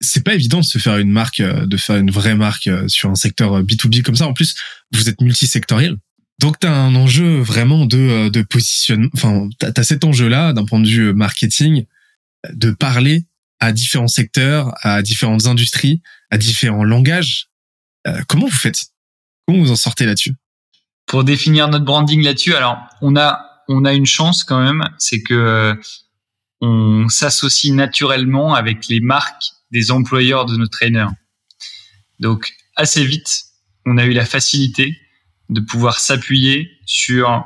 c'est 0.00 0.24
pas 0.24 0.34
évident 0.34 0.60
de 0.60 0.64
se 0.64 0.78
faire 0.78 0.98
une 0.98 1.10
marque, 1.10 1.40
euh, 1.40 1.66
de 1.66 1.76
faire 1.76 1.96
une 1.96 2.10
vraie 2.10 2.34
marque 2.34 2.66
euh, 2.66 2.86
sur 2.88 3.10
un 3.10 3.14
secteur 3.14 3.62
B2B 3.62 3.98
euh, 3.98 4.02
comme 4.02 4.14
ça. 4.14 4.26
En 4.26 4.34
plus, 4.34 4.54
vous 4.92 5.08
êtes 5.08 5.20
multisectoriel. 5.20 5.96
Donc, 6.38 6.58
tu 6.60 6.66
as 6.66 6.74
un 6.74 6.94
enjeu 6.94 7.40
vraiment 7.40 7.86
de, 7.86 8.28
de 8.28 8.42
positionnement. 8.42 9.08
Enfin, 9.14 9.48
tu 9.58 9.66
as, 9.66 9.82
cet 9.82 10.04
enjeu-là 10.04 10.52
d'un 10.52 10.64
point 10.64 10.80
de 10.80 10.88
vue 10.88 11.14
marketing, 11.14 11.86
de 12.52 12.70
parler 12.70 13.24
à 13.58 13.72
différents 13.72 14.08
secteurs, 14.08 14.74
à 14.82 15.02
différentes 15.02 15.46
industries, 15.46 16.02
à 16.30 16.38
différents 16.38 16.84
langages. 16.84 17.48
comment 18.28 18.46
vous 18.46 18.52
faites? 18.52 18.86
Comment 19.46 19.60
vous 19.60 19.70
en 19.70 19.76
sortez 19.76 20.04
là-dessus? 20.04 20.34
Pour 21.06 21.24
définir 21.24 21.68
notre 21.68 21.84
branding 21.84 22.22
là-dessus, 22.22 22.54
alors 22.54 22.78
on 23.00 23.16
a 23.16 23.46
on 23.68 23.84
a 23.84 23.92
une 23.92 24.06
chance 24.06 24.44
quand 24.44 24.62
même, 24.62 24.88
c'est 24.98 25.22
que 25.22 25.78
on 26.60 27.08
s'associe 27.08 27.72
naturellement 27.72 28.54
avec 28.54 28.88
les 28.88 29.00
marques 29.00 29.44
des 29.70 29.90
employeurs 29.90 30.46
de 30.46 30.56
nos 30.56 30.66
trainers. 30.66 31.10
Donc 32.18 32.54
assez 32.76 33.04
vite, 33.04 33.44
on 33.84 33.98
a 33.98 34.04
eu 34.04 34.12
la 34.12 34.24
facilité 34.24 34.96
de 35.48 35.60
pouvoir 35.60 36.00
s'appuyer 36.00 36.70
sur 36.86 37.44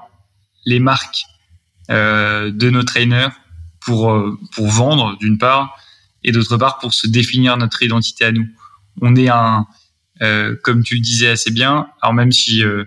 les 0.65 0.81
marques 0.81 1.25
euh, 1.91 2.51
de 2.51 2.71
nos 2.71 2.83
trainers 2.83 3.31
pour 3.81 4.11
euh, 4.11 4.39
pour 4.55 4.69
vendre 4.69 5.17
d'une 5.19 5.39
part 5.39 5.77
et 6.23 6.33
d'autre 6.33 6.57
part 6.57 6.79
pour 6.79 6.95
se 6.95 7.07
définir 7.07 7.57
notre 7.57 7.83
identité 7.83 8.25
à 8.25 8.33
nous. 8.33 8.47
On 9.01 9.17
est 9.17 9.29
un 9.29 9.67
euh, 10.23 10.57
comme 10.63 10.83
tu 10.83 10.95
le 10.95 11.01
disais 11.01 11.29
assez 11.29 11.51
bien. 11.51 11.89
Alors 12.03 12.15
même 12.15 12.33
si 12.33 12.63
euh, 12.63 12.85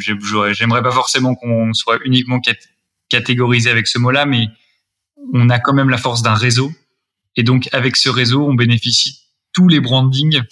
j'aimerais 0.00 0.82
pas 0.82 0.92
forcément 0.92 1.34
qu'on 1.34 1.72
soit 1.72 1.98
uniquement 2.04 2.40
catégorisé 3.08 3.70
avec 3.70 3.86
ce 3.86 3.98
mot-là, 3.98 4.26
mais 4.26 4.48
on 5.32 5.48
a 5.48 5.58
quand 5.58 5.72
même 5.72 5.88
la 5.88 5.98
force 5.98 6.22
d'un 6.22 6.34
réseau 6.34 6.72
et 7.36 7.42
donc, 7.42 7.68
avec 7.72 7.96
ce 7.96 8.08
réseau, 8.08 8.46
on 8.46 8.54
bénéficie 8.54 9.20
tous 9.52 9.68
les 9.68 9.80
brandings 9.80 10.42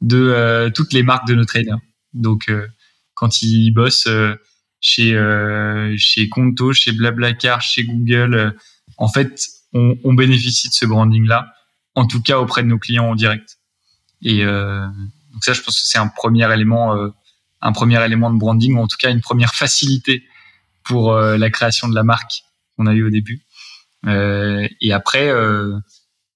de 0.00 0.70
toutes 0.74 0.92
les 0.92 1.02
marques 1.02 1.26
de 1.26 1.34
nos 1.34 1.44
trainers. 1.44 1.80
Donc, 2.12 2.50
quand 3.22 3.40
ils 3.40 3.70
bossent 3.70 4.08
euh, 4.08 4.34
chez 4.80 5.16
chez 5.96 6.28
Conto, 6.28 6.72
chez 6.72 6.90
Blablacar, 6.90 7.60
chez 7.62 7.84
Google, 7.84 8.56
en 8.96 9.06
fait, 9.06 9.46
on, 9.72 9.96
on, 10.02 10.12
bénéficie 10.12 10.68
de 10.68 10.74
ce 10.74 10.86
branding-là, 10.86 11.54
en 11.94 12.04
tout 12.08 12.20
cas 12.20 12.40
auprès 12.40 12.64
de 12.64 12.66
nos 12.66 12.80
clients 12.80 13.08
en 13.08 13.14
direct. 13.14 13.58
Et 14.22 14.44
donc 14.44 15.44
ça, 15.44 15.52
je 15.52 15.62
pense 15.62 15.80
que 15.80 15.86
c'est 15.86 15.98
un 15.98 16.08
premier 16.08 16.52
élément, 16.52 16.96
un 17.60 17.72
premier 17.72 18.04
élément 18.04 18.32
de 18.32 18.40
branding, 18.40 18.74
ou 18.74 18.80
en 18.80 18.88
tout 18.88 18.96
cas 18.98 19.12
une 19.12 19.20
première 19.20 19.54
facilité 19.62 20.24
pour 20.82 21.14
la 21.14 21.50
création 21.50 21.88
de 21.88 21.94
la 21.94 22.02
marque 22.02 22.42
qu'on 22.76 22.88
a 22.88 22.92
eu 22.92 23.04
au 23.04 23.10
début. 23.10 23.40
et 24.08 24.92
après, 24.92 25.30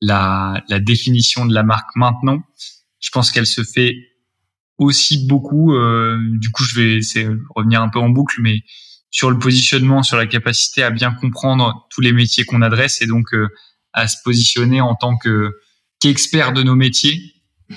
la, 0.00 0.62
la 0.68 0.78
définition 0.78 1.46
de 1.46 1.52
la 1.52 1.64
marque 1.64 1.96
maintenant. 1.96 2.44
Je 3.00 3.10
pense 3.10 3.32
qu'elle 3.32 3.46
se 3.46 3.64
fait 3.64 3.96
aussi 4.78 5.26
beaucoup. 5.26 5.74
Euh, 5.74 6.18
du 6.38 6.50
coup, 6.50 6.64
je 6.64 6.74
vais 6.80 7.00
revenir 7.54 7.82
un 7.82 7.88
peu 7.88 7.98
en 7.98 8.08
boucle, 8.08 8.40
mais 8.40 8.62
sur 9.10 9.30
le 9.30 9.38
positionnement, 9.38 10.02
sur 10.02 10.16
la 10.16 10.26
capacité 10.26 10.82
à 10.82 10.90
bien 10.90 11.12
comprendre 11.12 11.86
tous 11.90 12.00
les 12.00 12.12
métiers 12.12 12.44
qu'on 12.44 12.62
adresse 12.62 13.00
et 13.00 13.06
donc 13.06 13.32
euh, 13.32 13.48
à 13.92 14.08
se 14.08 14.16
positionner 14.24 14.80
en 14.80 14.94
tant 14.94 15.16
que 15.16 15.52
qu'expert 16.00 16.52
de 16.52 16.62
nos 16.62 16.74
métiers, 16.74 17.18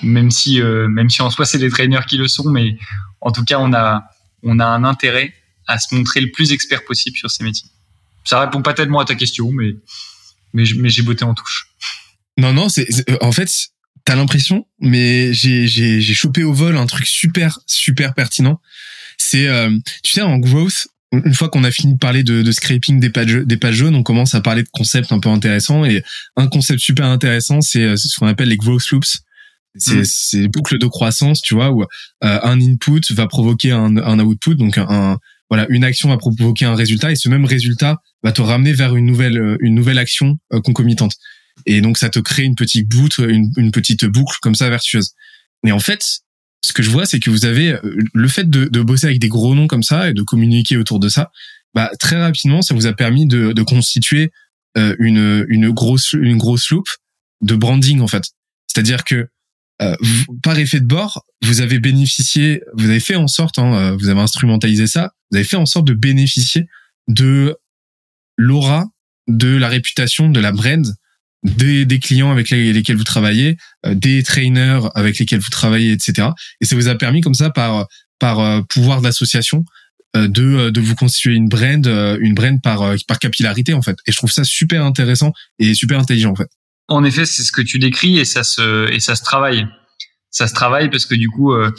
même 0.02 0.30
si 0.30 0.60
euh, 0.60 0.88
même 0.88 1.08
si 1.08 1.22
en 1.22 1.30
soi 1.30 1.46
c'est 1.46 1.58
les 1.58 1.70
trainers 1.70 2.04
qui 2.06 2.18
le 2.18 2.28
sont, 2.28 2.50
mais 2.50 2.76
en 3.20 3.32
tout 3.32 3.44
cas 3.44 3.58
on 3.58 3.72
a 3.72 4.04
on 4.42 4.58
a 4.58 4.66
un 4.66 4.84
intérêt 4.84 5.32
à 5.66 5.78
se 5.78 5.94
montrer 5.94 6.20
le 6.20 6.30
plus 6.30 6.52
expert 6.52 6.84
possible 6.84 7.16
sur 7.16 7.30
ces 7.30 7.44
métiers. 7.44 7.70
Ça 8.24 8.40
répond 8.40 8.60
pas 8.60 8.74
tellement 8.74 9.00
à 9.00 9.04
ta 9.04 9.14
question, 9.14 9.50
mais 9.50 9.76
mais, 10.52 10.64
mais 10.76 10.90
j'ai 10.90 11.02
botté 11.02 11.24
en 11.24 11.32
touche. 11.32 11.68
Non, 12.36 12.52
non, 12.52 12.68
c'est 12.68 12.86
en 13.22 13.32
fait, 13.32 13.50
t'as 14.04 14.16
l'impression, 14.16 14.66
mais 14.80 15.32
j'ai 15.32 15.66
j'ai 15.66 16.00
j'ai 16.00 16.14
chopé 16.14 16.42
au 16.42 16.52
vol 16.52 16.76
un 16.76 16.86
truc 16.86 17.06
super 17.06 17.58
super 17.66 18.14
pertinent. 18.14 18.60
C'est 19.18 19.48
euh, 19.48 19.70
tu 20.02 20.12
sais 20.12 20.22
en 20.22 20.38
growth, 20.38 20.88
une 21.12 21.34
fois 21.34 21.48
qu'on 21.48 21.64
a 21.64 21.70
fini 21.70 21.94
de 21.94 21.98
parler 21.98 22.22
de, 22.22 22.42
de 22.42 22.52
scraping 22.52 23.00
des 23.00 23.10
pages 23.10 23.32
des 23.32 23.56
pages 23.56 23.76
jaunes, 23.76 23.94
on 23.94 24.02
commence 24.02 24.34
à 24.34 24.40
parler 24.40 24.62
de 24.62 24.68
concepts 24.72 25.12
un 25.12 25.20
peu 25.20 25.28
intéressants 25.28 25.84
et 25.84 26.02
un 26.36 26.46
concept 26.46 26.80
super 26.80 27.06
intéressant, 27.06 27.60
c'est 27.60 27.82
euh, 27.82 27.96
ce 27.96 28.18
qu'on 28.18 28.26
appelle 28.26 28.48
les 28.48 28.56
growth 28.56 28.88
loops. 28.90 29.20
C'est 29.76 30.00
mm. 30.00 30.04
c'est 30.04 30.48
boucles 30.48 30.78
de 30.78 30.86
croissance, 30.86 31.40
tu 31.42 31.54
vois, 31.54 31.70
où 31.70 31.84
un 32.22 32.60
input 32.60 33.00
va 33.10 33.28
provoquer 33.28 33.70
un, 33.70 33.96
un 33.98 34.18
output, 34.18 34.56
donc 34.56 34.78
un, 34.78 35.16
voilà, 35.48 35.66
une 35.68 35.84
action 35.84 36.08
va 36.08 36.16
provoquer 36.16 36.64
un 36.64 36.74
résultat 36.74 37.12
et 37.12 37.14
ce 37.14 37.28
même 37.28 37.44
résultat 37.44 37.98
va 38.24 38.32
te 38.32 38.42
ramener 38.42 38.72
vers 38.72 38.96
une 38.96 39.06
nouvelle 39.06 39.56
une 39.60 39.76
nouvelle 39.76 39.98
action 39.98 40.38
concomitante. 40.64 41.12
Et 41.66 41.80
donc, 41.80 41.98
ça 41.98 42.10
te 42.10 42.18
crée 42.18 42.42
une 42.42 42.54
petite 42.54 42.88
boucle, 42.88 43.28
une, 43.30 43.70
petite 43.70 44.04
boucle 44.04 44.36
comme 44.40 44.54
ça 44.54 44.68
vertueuse. 44.68 45.12
Et 45.66 45.72
en 45.72 45.80
fait, 45.80 46.20
ce 46.64 46.72
que 46.72 46.82
je 46.82 46.90
vois, 46.90 47.06
c'est 47.06 47.20
que 47.20 47.30
vous 47.30 47.44
avez 47.44 47.76
le 48.14 48.28
fait 48.28 48.48
de, 48.48 48.80
bosser 48.82 49.06
avec 49.06 49.18
des 49.18 49.28
gros 49.28 49.54
noms 49.54 49.66
comme 49.66 49.82
ça 49.82 50.10
et 50.10 50.14
de 50.14 50.22
communiquer 50.22 50.76
autour 50.76 51.00
de 51.00 51.08
ça. 51.08 51.30
Bah, 51.74 51.90
très 51.98 52.20
rapidement, 52.20 52.62
ça 52.62 52.74
vous 52.74 52.86
a 52.86 52.92
permis 52.92 53.26
de, 53.26 53.52
de 53.52 53.62
constituer 53.62 54.30
une, 54.76 55.44
une 55.48 55.70
grosse 55.70 56.12
une 56.12 56.38
grosse 56.38 56.70
loupe 56.70 56.88
de 57.40 57.54
branding 57.54 58.00
en 58.00 58.06
fait. 58.06 58.24
C'est-à-dire 58.66 59.04
que 59.04 59.28
euh, 59.82 59.96
par 60.42 60.58
effet 60.58 60.80
de 60.80 60.86
bord, 60.86 61.24
vous 61.42 61.62
avez 61.62 61.78
bénéficié, 61.78 62.62
vous 62.74 62.90
avez 62.90 63.00
fait 63.00 63.16
en 63.16 63.26
sorte, 63.26 63.58
hein, 63.58 63.74
euh, 63.74 63.96
vous 63.96 64.08
avez 64.08 64.20
instrumentalisé 64.20 64.86
ça, 64.86 65.14
vous 65.30 65.38
avez 65.38 65.44
fait 65.44 65.56
en 65.56 65.66
sorte 65.66 65.86
de 65.86 65.94
bénéficier 65.94 66.66
de 67.08 67.56
l'aura, 68.36 68.86
de 69.26 69.56
la 69.56 69.68
réputation, 69.68 70.28
de 70.28 70.40
la 70.40 70.52
brand 70.52 70.86
des, 71.42 71.86
des 71.86 71.98
clients 71.98 72.30
avec 72.30 72.50
lesquels 72.50 72.96
vous 72.96 73.04
travaillez, 73.04 73.56
euh, 73.86 73.94
des 73.94 74.22
trainers 74.22 74.80
avec 74.94 75.18
lesquels 75.18 75.40
vous 75.40 75.50
travaillez, 75.50 75.92
etc. 75.92 76.28
Et 76.60 76.64
ça 76.64 76.76
vous 76.76 76.88
a 76.88 76.94
permis 76.94 77.20
comme 77.20 77.34
ça 77.34 77.50
par 77.50 77.86
par 78.18 78.66
pouvoir 78.66 79.00
d'association 79.00 79.64
de 80.14 80.68
de 80.68 80.80
vous 80.80 80.94
constituer 80.94 81.34
une 81.34 81.48
brand, 81.48 81.86
une 82.20 82.34
brand 82.34 82.60
par 82.60 82.94
par 83.08 83.18
capillarité 83.18 83.72
en 83.72 83.80
fait. 83.80 83.96
Et 84.06 84.12
je 84.12 84.16
trouve 84.16 84.30
ça 84.30 84.44
super 84.44 84.84
intéressant 84.84 85.32
et 85.58 85.72
super 85.74 85.98
intelligent 85.98 86.32
en 86.32 86.36
fait. 86.36 86.50
En 86.90 87.04
effet, 87.04 87.24
c'est 87.24 87.44
ce 87.44 87.52
que 87.52 87.62
tu 87.62 87.78
décris 87.78 88.18
et 88.18 88.24
ça 88.24 88.42
se 88.42 88.90
et 88.92 88.98
ça 88.98 89.14
se 89.14 89.22
travaille. 89.22 89.66
Ça 90.30 90.48
se 90.48 90.54
travaille 90.54 90.90
parce 90.90 91.06
que 91.06 91.14
du 91.14 91.28
coup, 91.28 91.52
euh, 91.52 91.70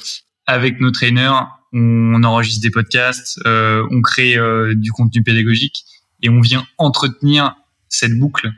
avec 0.46 0.80
nos 0.80 0.92
trainers, 0.92 1.48
on 1.74 2.24
enregistre 2.24 2.62
des 2.62 2.72
podcasts, 2.72 3.40
euh, 3.46 3.86
on 3.92 4.02
crée 4.02 4.38
euh, 4.38 4.74
du 4.74 4.92
contenu 4.92 5.22
pédagogique 5.22 5.84
et 6.22 6.30
on 6.30 6.40
vient 6.40 6.66
entretenir 6.78 7.56
cette 7.90 8.18
boucle 8.18 8.52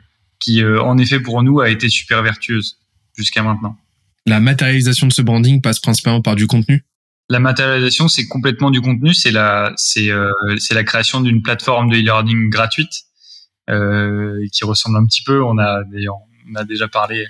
qui, 0.44 0.64
en 0.64 0.98
effet, 0.98 1.20
pour 1.20 1.42
nous, 1.42 1.60
a 1.60 1.70
été 1.70 1.88
super 1.88 2.22
vertueuse 2.22 2.78
jusqu'à 3.16 3.42
maintenant. 3.42 3.76
La 4.26 4.40
matérialisation 4.40 5.06
de 5.06 5.12
ce 5.12 5.22
branding 5.22 5.60
passe 5.60 5.80
principalement 5.80 6.22
par 6.22 6.34
du 6.34 6.46
contenu? 6.46 6.84
La 7.30 7.40
matérialisation, 7.40 8.08
c'est 8.08 8.26
complètement 8.26 8.70
du 8.70 8.80
contenu. 8.80 9.14
C'est 9.14 9.30
la, 9.30 9.72
c'est, 9.76 10.10
c'est 10.58 10.74
la 10.74 10.84
création 10.84 11.20
d'une 11.20 11.42
plateforme 11.42 11.90
de 11.90 11.96
e-learning 11.96 12.50
gratuite 12.50 12.92
qui 13.66 14.64
ressemble 14.64 14.98
un 14.98 15.06
petit 15.06 15.22
peu. 15.22 15.42
On 15.42 15.58
a 15.58 15.84
d'ailleurs 15.84 16.18
on 16.50 16.54
a 16.54 16.64
déjà 16.64 16.88
parlé 16.88 17.26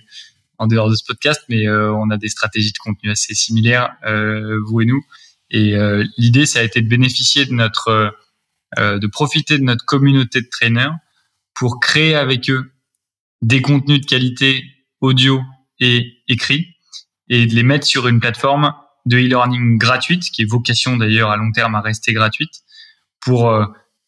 en 0.59 0.67
dehors 0.67 0.91
de 0.91 0.95
ce 0.95 1.05
podcast, 1.05 1.43
mais 1.49 1.67
euh, 1.67 1.93
on 1.93 2.11
a 2.11 2.17
des 2.17 2.29
stratégies 2.29 2.73
de 2.73 2.79
contenu 2.79 3.11
assez 3.11 3.35
similaires, 3.35 3.91
euh, 4.07 4.61
vous 4.67 4.81
et 4.81 4.87
nous. 4.87 5.03
Et 5.51 5.77
euh, 5.77 6.05
l'idée, 6.17 6.47
ça 6.47 6.61
a 6.61 6.63
été 6.63 6.81
de 6.81 6.89
bénéficier 6.89 7.45
de 7.45 7.53
notre, 7.53 8.17
de 8.77 9.07
profiter 9.07 9.59
de 9.59 9.63
notre 9.63 9.85
communauté 9.85 10.41
de 10.41 10.49
trainers 10.51 10.97
pour 11.55 11.79
créer 11.81 12.15
avec 12.15 12.51
eux 12.51 12.73
des 13.45 13.61
contenus 13.61 14.01
de 14.01 14.07
qualité 14.07 14.65
audio 15.01 15.41
et 15.79 16.23
écrit 16.29 16.67
et 17.29 17.47
de 17.47 17.55
les 17.55 17.63
mettre 17.63 17.87
sur 17.87 18.09
une 18.09 18.19
plateforme 18.19 18.73
de 19.05 19.19
e-learning 19.19 19.77
gratuite, 19.77 20.25
qui 20.31 20.43
est 20.43 20.51
vocation 20.51 20.97
d'ailleurs 20.97 21.31
à 21.31 21.37
long 21.37 21.53
terme 21.53 21.75
à 21.75 21.83
rester 21.83 22.15
gratuite, 22.15 22.63
pour 23.21 23.53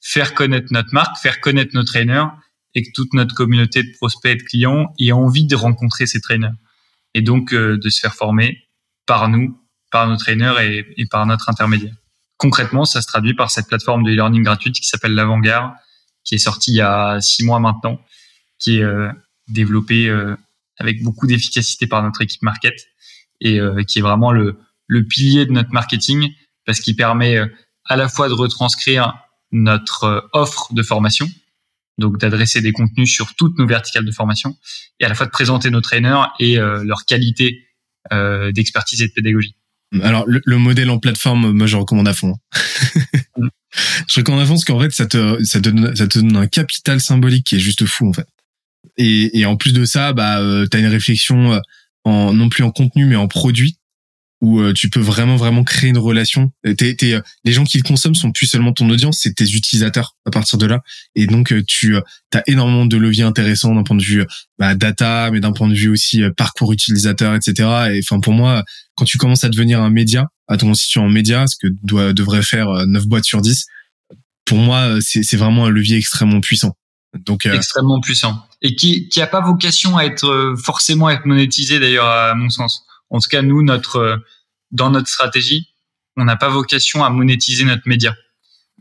faire 0.01 0.35
connaître 0.35 0.69
notre 0.71 0.93
marque, 0.95 1.19
faire 1.19 1.41
connaître 1.41 1.75
nos 1.75 1.85
trainers 1.85 2.27
et 2.75 2.83
que 2.83 2.91
toute 2.95 3.13
notre 3.13 3.35
communauté 3.35 3.83
de 3.83 3.91
prospects 3.99 4.33
et 4.33 4.37
de 4.37 4.43
clients 4.43 4.87
ait 4.99 5.13
envie 5.13 5.47
de 5.47 5.57
rencontrer 5.57 6.07
ces 6.07 6.21
trainers 6.21 6.55
et 7.15 7.23
donc 7.23 7.53
euh, 7.53 7.79
de 7.79 7.89
se 7.89 8.01
faire 8.01 8.15
former 8.15 8.69
par 9.07 9.29
nous, 9.29 9.59
par 9.91 10.09
nos 10.09 10.17
trainers 10.17 10.61
et, 10.61 10.87
et, 10.97 11.07
par 11.07 11.25
notre 11.27 11.49
intermédiaire. 11.49 11.95
Concrètement, 12.37 12.85
ça 12.85 13.01
se 13.01 13.07
traduit 13.07 13.35
par 13.35 13.51
cette 13.51 13.67
plateforme 13.67 14.03
de 14.03 14.11
e-learning 14.11 14.43
gratuite 14.43 14.75
qui 14.77 14.87
s'appelle 14.87 15.15
l'Avant-Garde, 15.15 15.73
qui 16.25 16.35
est 16.35 16.39
sortie 16.39 16.73
il 16.73 16.77
y 16.77 16.81
a 16.83 17.21
six 17.21 17.45
mois 17.45 17.61
maintenant, 17.61 17.99
qui 18.59 18.79
est 18.79 18.83
euh, 18.83 19.11
développée 19.49 20.09
euh, 20.09 20.37
avec 20.79 21.03
beaucoup 21.03 21.27
d'efficacité 21.27 21.87
par 21.87 22.03
notre 22.03 22.23
équipe 22.23 22.43
market 22.43 22.75
et 23.41 23.59
qui 23.87 23.99
est 23.99 24.03
vraiment 24.03 24.33
le, 24.33 24.59
le 24.87 25.05
pilier 25.05 25.45
de 25.45 25.53
notre 25.53 25.71
marketing 25.71 26.33
parce 26.65 26.81
qu'il 26.81 26.97
permet 26.97 27.39
à 27.85 27.97
la 27.97 28.09
fois 28.09 28.29
de 28.29 28.33
retranscrire 28.33 29.15
notre 29.53 30.29
offre 30.33 30.73
de 30.73 30.83
formation, 30.83 31.29
donc 31.99 32.19
d'adresser 32.19 32.61
des 32.61 32.73
contenus 32.73 33.11
sur 33.11 33.35
toutes 33.35 33.59
nos 33.59 33.67
verticales 33.67 34.05
de 34.05 34.13
formation 34.13 34.57
et 35.01 35.05
à 35.05 35.09
la 35.09 35.15
fois 35.15 35.27
de 35.27 35.31
présenter 35.31 35.71
nos 35.71 35.81
traîneurs 35.81 36.35
et 36.39 36.59
euh, 36.59 36.85
leur 36.85 37.05
qualité 37.05 37.67
euh, 38.13 38.53
d'expertise 38.53 39.03
et 39.03 39.09
de 39.09 39.13
pédagogie. 39.13 39.55
Alors 40.03 40.25
le, 40.27 40.43
le, 40.45 40.59
modèle 40.59 40.91
en 40.91 40.99
plateforme, 40.99 41.53
moi 41.53 41.67
je 41.67 41.77
recommande 41.77 42.09
à 42.09 42.15
fond. 42.15 42.35
Je 44.09 44.21
recommande 44.21 44.41
à 44.41 44.47
fond 44.47 44.55
parce 44.55 44.65
qu'en 44.65 44.81
fait 44.81 44.93
ça 44.93 45.05
te 45.05 45.43
ça 45.45 45.61
donne 45.61 45.95
ça 45.95 46.07
te 46.07 46.19
donne 46.19 46.37
un 46.37 46.47
capital 46.47 46.99
symbolique 46.99 47.47
qui 47.47 47.57
est 47.57 47.61
juste 47.61 47.85
fou 47.85 48.09
en 48.09 48.13
fait. 48.15 48.27
Et, 48.99 49.39
et 49.39 49.47
en 49.47 49.57
plus 49.57 49.73
de 49.73 49.85
ça, 49.85 50.13
bah 50.13 50.41
euh, 50.41 50.67
t'as 50.67 50.79
une 50.79 50.87
réflexion 50.87 51.53
euh, 51.53 51.61
en 52.05 52.33
non 52.33 52.49
plus 52.49 52.65
en 52.65 52.71
contenu 52.71 53.05
mais 53.05 53.17
en 53.17 53.29
produit 53.29 53.79
où 54.43 54.61
euh, 54.61 54.73
tu 54.73 54.91
peux 54.91 55.01
vraiment 55.01 55.37
vraiment 55.37 55.65
créer 55.65 55.91
une 55.91 55.99
relation. 55.99 56.53
T'es, 56.77 56.95
t'es, 56.95 57.15
euh, 57.15 57.21
les 57.45 57.53
gens 57.53 57.65
qui 57.65 57.79
le 57.79 57.83
consomment 57.83 58.15
sont 58.15 58.33
plus 58.33 58.47
seulement 58.47 58.73
ton 58.73 58.89
audience, 58.91 59.21
c'est 59.23 59.35
tes 59.35 59.51
utilisateurs 59.51 60.15
à 60.27 60.31
partir 60.31 60.59
de 60.59 60.67
là. 60.67 60.83
Et 61.15 61.27
donc 61.27 61.53
euh, 61.53 61.63
tu 61.67 61.97
as 61.97 62.43
énormément 62.47 62.87
de 62.87 62.97
leviers 62.97 63.25
intéressants 63.25 63.75
d'un 63.75 63.83
point 63.83 63.97
de 63.97 64.03
vue 64.03 64.25
bah, 64.59 64.75
data, 64.75 65.31
mais 65.33 65.41
d'un 65.41 65.53
point 65.53 65.69
de 65.69 65.75
vue 65.75 65.89
aussi 65.89 66.23
parcours 66.37 66.73
utilisateur, 66.73 67.35
etc. 67.35 67.55
Et 67.95 68.01
enfin 68.03 68.21
pour 68.21 68.35
moi, 68.35 68.65
quand 68.95 69.05
tu 69.05 69.17
commences 69.17 69.45
à 69.45 69.49
devenir 69.49 69.81
un 69.81 69.91
média, 69.91 70.29
à 70.49 70.57
ton 70.57 70.69
constituer 70.69 71.01
en 71.01 71.09
média, 71.09 71.47
ce 71.47 71.57
que 71.57 71.69
doit 71.83 72.13
devrait 72.13 72.43
faire 72.43 72.87
9 72.87 73.07
boîtes 73.07 73.25
sur 73.25 73.41
10, 73.41 73.67
pour 74.45 74.59
moi 74.59 74.99
c'est 75.01 75.37
vraiment 75.37 75.67
un 75.67 75.71
levier 75.71 75.97
extrêmement 75.97 76.41
puissant. 76.41 76.77
Donc 77.25 77.47
extrêmement 77.47 78.01
puissant 78.01 78.47
et 78.63 78.75
qui 78.75 79.09
qui 79.09 79.21
a 79.21 79.27
pas 79.27 79.41
vocation 79.41 79.97
à 79.97 80.05
être 80.05 80.55
forcément 80.63 81.07
à 81.07 81.15
être 81.15 81.27
monétisé 81.27 81.79
d'ailleurs 81.79 82.07
à 82.07 82.35
mon 82.35 82.51
sens. 82.51 82.87
En 83.11 83.21
tout 83.21 83.29
cas, 83.29 83.43
nous, 83.43 83.63
notre, 83.63 83.97
euh, 83.97 84.17
dans 84.71 84.91
notre 84.91 85.09
stratégie, 85.09 85.69
on 86.17 86.25
n'a 86.25 86.37
pas 86.37 86.49
vocation 86.49 87.05
à 87.05 87.11
monétiser 87.11 87.65
notre 87.65 87.87
média. 87.87 88.15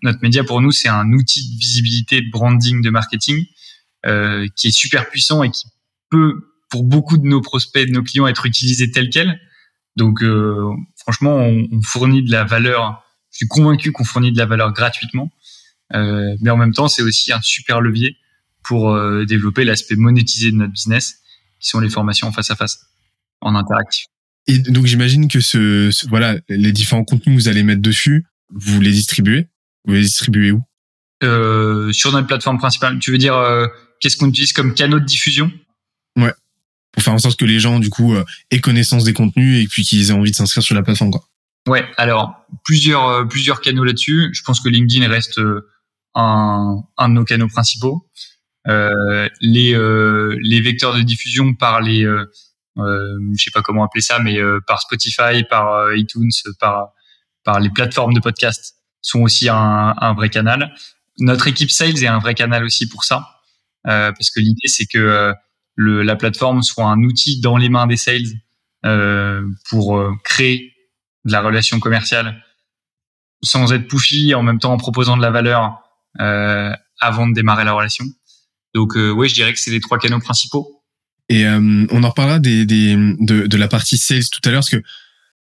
Notre 0.02 0.19
média, 0.21 0.43
pour 0.43 0.62
nous, 0.62 0.71
c'est 0.71 0.89
un 0.89 1.12
outil 1.12 1.54
de 1.54 1.60
visibilité, 1.60 2.21
de 2.21 2.30
branding, 2.30 2.82
de 2.82 2.89
marketing 2.89 3.45
euh, 4.06 4.48
qui 4.56 4.67
est 4.67 4.76
super 4.76 5.10
puissant 5.10 5.43
et 5.43 5.52
qui 5.52 5.65
peut, 6.10 6.52
pour 6.69 6.84
beaucoup 6.84 7.17
de 7.17 7.26
nos 7.26 7.41
prospects, 7.41 7.88
de 7.88 7.93
nos 7.93 8.04
clients, 8.04 8.28
être 8.28 8.45
utilisé 8.45 8.91
tel 8.91 9.10
quel. 9.10 9.39
Donc, 9.95 10.21
euh, 10.21 10.69
franchement, 10.98 11.38
on, 11.38 11.82
fournit 11.82 12.24
de 12.24 12.32
la 12.32 12.43
valeur. 12.43 13.04
Je 13.32 13.38
suis 13.38 13.48
convaincu 13.48 13.91
qu'on 13.91 14.04
fournit 14.04 14.32
de 14.32 14.38
la 14.38 14.45
valeur 14.45 14.74
gratuitement, 14.74 15.32
euh, 15.93 16.36
mais 16.41 16.50
en 16.50 16.58
même 16.58 16.74
temps, 16.74 16.88
c'est 16.88 17.02
aussi 17.02 17.32
un 17.32 17.41
super 17.41 17.82
levier 17.82 18.17
pour 18.67 18.93
euh, 18.93 19.25
développer 19.25 19.63
l'aspect 19.63 19.95
monétisé 19.95 20.51
de 20.51 20.58
notre 20.58 20.73
business, 20.73 21.21
qui 21.60 21.69
sont 21.69 21.80
les 21.80 21.89
formations 21.89 22.28
en 22.28 22.32
face 22.32 22.51
à 22.51 22.56
face, 22.56 22.80
en 23.41 23.56
interactif. 23.56 24.06
Et 24.47 24.60
donc 24.60 24.86
j'imagine 24.86 25.28
que 25.28 25.39
ce, 25.39 25.89
voilà 26.08 26.38
les 26.49 26.71
différents 26.71 27.04
contenus 27.04 27.38
que 27.38 27.41
vous 27.43 27.47
allez 27.47 27.63
mettre 27.63 27.82
dessus, 27.82 28.25
vous 28.54 28.80
les 28.80 28.91
distribuez? 28.91 29.47
Vous 29.86 29.93
les 29.93 30.01
distribuez 30.01 30.51
où? 30.51 30.62
Euh, 31.23 31.91
Sur 31.91 32.12
notre 32.12 32.28
plateforme 32.28 32.58
principale. 32.58 32.99
Tu 32.99 33.12
veux 33.12 33.17
dire 33.17 33.36
euh, 33.36 33.67
qu'est-ce 33.99 34.17
qu'on 34.17 34.30
utilise 34.30 34.54
comme 34.54 34.73
canaux 34.73 34.99
de 34.99 35.06
diffusion? 35.06 35.51
Ouais. 36.15 36.34
Pour 36.91 37.04
faire 37.04 37.13
en 37.13 37.19
sorte 37.19 37.39
que 37.39 37.45
les 37.45 37.60
gens 37.60 37.80
du 37.80 37.89
coup 37.89 38.13
euh, 38.13 38.23
aient 38.51 38.62
connaissance 38.62 39.04
des 39.04 39.13
contenus 39.13 39.63
et 39.63 39.67
puis 39.67 39.84
qu'ils 39.84 40.10
aient 40.10 40.13
envie 40.13 40.32
de 40.32 40.36
s'inscrire 40.36 40.63
sur 40.63 40.75
la 40.75 40.84
plateforme 40.84 41.12
quoi. 41.12 41.28
Ouais. 41.67 41.86
Alors 41.97 42.45
plusieurs 42.63 43.28
plusieurs 43.28 43.62
canaux 43.62 43.84
là-dessus. 43.84 44.30
Je 44.34 44.43
pense 44.43 44.60
que 44.60 44.69
LinkedIn 44.69 45.08
reste 45.08 45.39
un, 46.13 46.84
un 46.97 47.10
de 47.10 47.13
nos 47.13 47.25
canaux 47.25 47.47
principaux. 47.47 48.08
Les 48.65 49.78
les 50.41 50.62
vecteurs 50.62 50.95
de 50.95 51.01
diffusion 51.01 51.54
par 51.54 51.82
les 51.82 52.06
euh, 52.78 53.19
je 53.36 53.43
sais 53.43 53.51
pas 53.51 53.62
comment 53.62 53.84
appeler 53.86 54.01
ça, 54.01 54.19
mais 54.19 54.38
euh, 54.38 54.60
par 54.67 54.82
Spotify, 54.82 55.43
par 55.49 55.73
euh, 55.73 55.97
iTunes, 55.97 56.32
par 56.60 56.89
par 57.43 57.60
les 57.60 57.69
plateformes 57.69 58.13
de 58.13 58.19
podcast 58.19 58.75
sont 59.01 59.21
aussi 59.21 59.49
un, 59.49 59.93
un, 59.97 60.13
vrai 60.13 60.30
canal. 60.30 60.73
Notre 61.19 61.47
équipe 61.47 61.69
sales 61.69 62.04
est 62.04 62.08
un 62.08 62.17
vrai 62.17 62.34
canal 62.34 62.63
aussi 62.63 62.89
pour 62.89 63.04
ça, 63.04 63.39
euh, 63.88 64.12
parce 64.12 64.32
que 64.32 64.39
l'idée 64.39 64.67
c'est 64.67 64.88
que 64.88 65.34
le, 65.75 66.01
la 66.01 66.15
plateforme 66.15 66.63
soit 66.63 66.86
un 66.86 67.04
outil 67.04 67.39
dans 67.39 67.58
les 67.58 67.69
mains 67.69 67.88
des 67.88 67.97
sales 67.97 68.23
euh, 68.86 69.45
pour 69.69 70.01
créer 70.23 70.73
de 71.25 71.32
la 71.32 71.41
relation 71.41 71.80
commerciale 71.80 72.43
sans 73.43 73.71
être 73.73 73.88
pushy, 73.88 74.34
en 74.34 74.41
même 74.41 74.60
temps 74.60 74.73
en 74.73 74.78
proposant 74.78 75.15
de 75.15 75.21
la 75.21 75.30
valeur 75.30 75.80
euh, 76.19 76.73
avant 76.99 77.28
de 77.28 77.34
démarrer 77.34 77.63
la 77.63 77.73
relation. 77.73 78.06
Donc 78.76 78.96
euh, 78.96 79.10
oui, 79.10 79.30
je 79.30 79.34
dirais 79.34 79.54
que 79.54 79.60
c'est 79.60 79.72
les 79.72 79.80
trois 79.80 79.98
canaux 79.98 80.20
principaux. 80.20 80.84
Et 81.30 81.48
euh, 81.48 81.88
on 81.90 82.04
en 82.04 82.10
reparlera 82.10 82.38
des, 82.38 82.66
des, 82.66 82.96
de, 82.96 83.48
de 83.48 83.58
la 83.58 83.68
partie 83.68 83.98
sales 83.98 84.30
tout 84.32 84.42
à 84.48 84.52
l'heure, 84.52 84.60
parce 84.60 84.70
que 84.70 84.84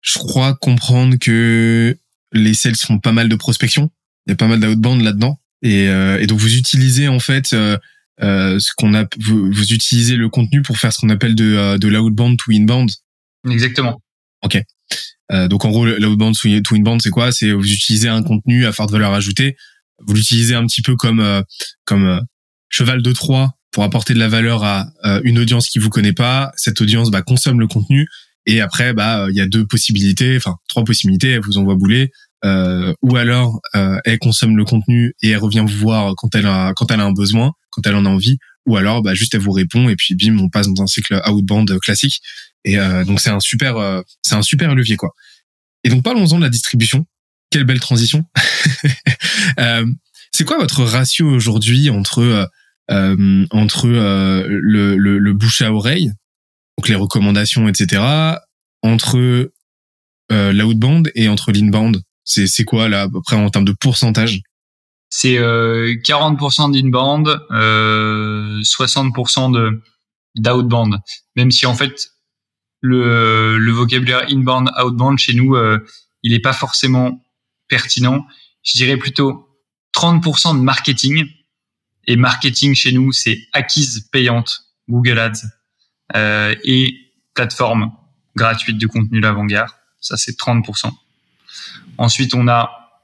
je 0.03 0.19
crois 0.19 0.55
comprendre 0.55 1.17
que 1.17 1.97
les 2.33 2.55
sales 2.55 2.77
font 2.77 2.99
pas 2.99 3.13
mal 3.13 3.29
de 3.29 3.35
prospection. 3.35 3.91
Il 4.27 4.31
y 4.31 4.33
a 4.35 4.37
pas 4.37 4.47
mal 4.47 4.61
d'outbound 4.61 5.03
là-dedans. 5.03 5.41
Et, 5.63 5.89
euh, 5.89 6.21
et 6.21 6.27
donc 6.27 6.39
vous 6.39 6.57
utilisez 6.57 7.09
en 7.09 7.21
fait 7.21 7.53
euh, 7.53 7.79
euh, 8.21 8.59
ce 8.59 8.73
qu'on 8.77 8.95
a, 8.95 9.05
vous, 9.19 9.51
vous, 9.51 9.73
utilisez 9.73 10.17
le 10.17 10.29
contenu 10.29 10.63
pour 10.63 10.77
faire 10.77 10.93
ce 10.93 10.99
qu'on 10.99 11.09
appelle 11.09 11.35
de, 11.35 11.57
euh, 11.57 11.79
de 11.79 11.89
l'outbound 11.89 12.39
to 12.39 12.53
inbound. 12.53 12.91
Exactement. 13.49 14.01
Ok. 14.45 14.61
Euh, 15.31 15.49
donc 15.49 15.65
en 15.65 15.71
gros, 15.71 15.87
l'outbound 15.87 16.37
to 16.37 16.75
inbound, 16.75 17.01
c'est 17.01 17.11
quoi? 17.11 17.33
C'est 17.33 17.53
vous 17.53 17.73
utilisez 17.73 18.09
un 18.09 18.23
contenu 18.23 18.67
à 18.67 18.73
forte 18.73 18.91
valeur 18.91 19.13
ajoutée. 19.13 19.57
Vous 20.05 20.15
l'utilisez 20.15 20.55
un 20.55 20.67
petit 20.67 20.83
peu 20.83 20.97
comme 20.97 21.45
comme 21.85 22.21
cheval 22.73 23.03
de 23.03 23.13
Troie 23.13 23.53
pour 23.71 23.85
apporter 23.85 24.15
de 24.15 24.19
la 24.19 24.29
valeur 24.29 24.65
à 24.65 24.91
une 25.25 25.39
audience 25.39 25.69
qui 25.69 25.79
vous 25.79 25.89
connaît 25.89 26.13
pas. 26.13 26.53
Cette 26.57 26.81
audience 26.81 27.11
bah, 27.11 27.23
consomme 27.23 27.61
le 27.61 27.67
contenu 27.67 28.07
et 28.45 28.61
après 28.61 28.93
bah 28.93 29.29
il 29.31 29.37
y 29.37 29.41
a 29.41 29.47
deux 29.47 29.65
possibilités, 29.67 30.37
enfin 30.37 30.57
trois 30.69 30.85
possibilités. 30.85 31.31
Elle 31.31 31.41
vous 31.41 31.57
envoie 31.57 31.77
bouler. 31.77 32.11
Euh, 32.45 32.93
ou 33.03 33.17
alors 33.17 33.61
elle 34.05 34.19
consomme 34.19 34.57
le 34.57 34.65
contenu 34.65 35.15
et 35.23 35.31
elle 35.31 35.39
revient 35.39 35.65
vous 35.67 35.79
voir 35.79 36.15
quand 36.17 36.35
elle 36.35 36.47
a 36.47 36.73
quand 36.75 36.91
elle 36.91 37.01
a 37.01 37.05
un 37.05 37.13
besoin, 37.13 37.53
quand 37.71 37.87
elle 37.87 37.95
en 37.95 38.05
a 38.05 38.09
envie, 38.09 38.39
ou 38.67 38.77
alors 38.77 39.01
bah 39.01 39.15
juste 39.15 39.35
elle 39.35 39.41
vous 39.41 39.53
répond 39.53 39.89
et 39.89 39.97
puis 39.97 40.15
bim 40.17 40.39
on 40.39 40.51
passe 40.51 40.69
dans 40.69 40.83
un 40.83 40.87
cycle 40.87 41.23
outbound 41.27 41.79
classique 41.79 42.21
et 42.65 42.77
donc 43.07 43.21
c'est 43.21 43.31
un 43.31 43.41
super 43.41 44.03
c'est 44.23 44.35
un 44.35 44.43
super 44.43 44.75
levier 44.75 44.97
quoi. 44.97 45.13
Et 45.85 45.89
donc 45.89 46.03
parlons-en 46.03 46.37
de 46.37 46.43
la 46.43 46.49
distribution. 46.49 47.07
Quelle 47.51 47.65
belle 47.65 47.81
transition. 47.81 48.25
euh, 49.59 49.87
c'est 50.33 50.45
quoi 50.45 50.59
votre 50.59 50.85
ratio 50.85 51.29
aujourd'hui 51.29 51.91
entre 51.91 52.21
euh, 52.21 52.45
euh 52.45 52.47
entre 52.89 53.87
euh, 53.87 54.47
le, 54.49 54.97
le, 54.97 55.19
le, 55.19 55.33
bouche 55.33 55.63
à 55.63 55.73
oreille, 55.73 56.13
donc 56.79 56.89
les 56.89 56.95
recommandations, 56.95 57.69
etc., 57.69 58.03
entre 58.83 59.51
euh, 60.33 60.53
l'outbound 60.53 61.11
et 61.15 61.29
entre 61.29 61.53
l'inbound 61.53 62.03
C'est 62.25 62.47
c'est 62.47 62.65
quoi 62.65 62.89
là 62.89 63.09
après 63.15 63.37
en 63.37 63.49
termes 63.51 63.65
de 63.65 63.73
pourcentage? 63.73 64.41
C'est 65.09 65.37
40% 65.37 66.73
d'inbound, 66.73 67.29
60% 67.51 69.53
de 69.53 69.83
d'outbound. 70.37 70.97
Même 71.37 71.51
si 71.51 71.67
en 71.67 71.75
fait 71.75 72.09
le, 72.81 73.59
le 73.59 73.73
vocabulaire 73.73 74.25
inbound, 74.31 74.71
outbound 74.83 75.19
chez 75.19 75.35
nous, 75.35 75.55
il 76.23 76.33
n'est 76.33 76.41
pas 76.41 76.55
forcément 76.55 77.23
pertinent. 77.69 78.25
Je 78.63 78.79
dirais 78.79 78.97
plutôt 78.97 79.47
30% 79.95 80.57
de 80.57 80.63
marketing. 80.63 81.27
Et 82.07 82.17
marketing 82.17 82.75
chez 82.75 82.93
nous, 82.93 83.13
c'est 83.13 83.47
acquise 83.53 84.09
payante, 84.11 84.65
Google 84.89 85.19
Ads 85.19 85.43
euh, 86.17 86.55
et 86.65 86.95
plateforme 87.35 87.93
gratuite 88.37 88.79
de 88.79 88.87
contenu 88.87 89.21
l'avant-garde. 89.21 89.71
Ça, 90.01 90.17
c'est 90.17 90.37
30%. 90.37 90.91
Ensuite, 91.99 92.35
on 92.35 92.49
a 92.49 93.03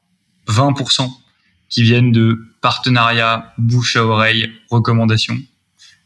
20% 0.48 1.10
qui 1.68 1.82
viennent 1.82 2.12
de 2.12 2.38
partenariats, 2.60 3.52
bouche 3.58 3.96
à 3.96 4.04
oreille, 4.04 4.52
recommandations. 4.70 5.38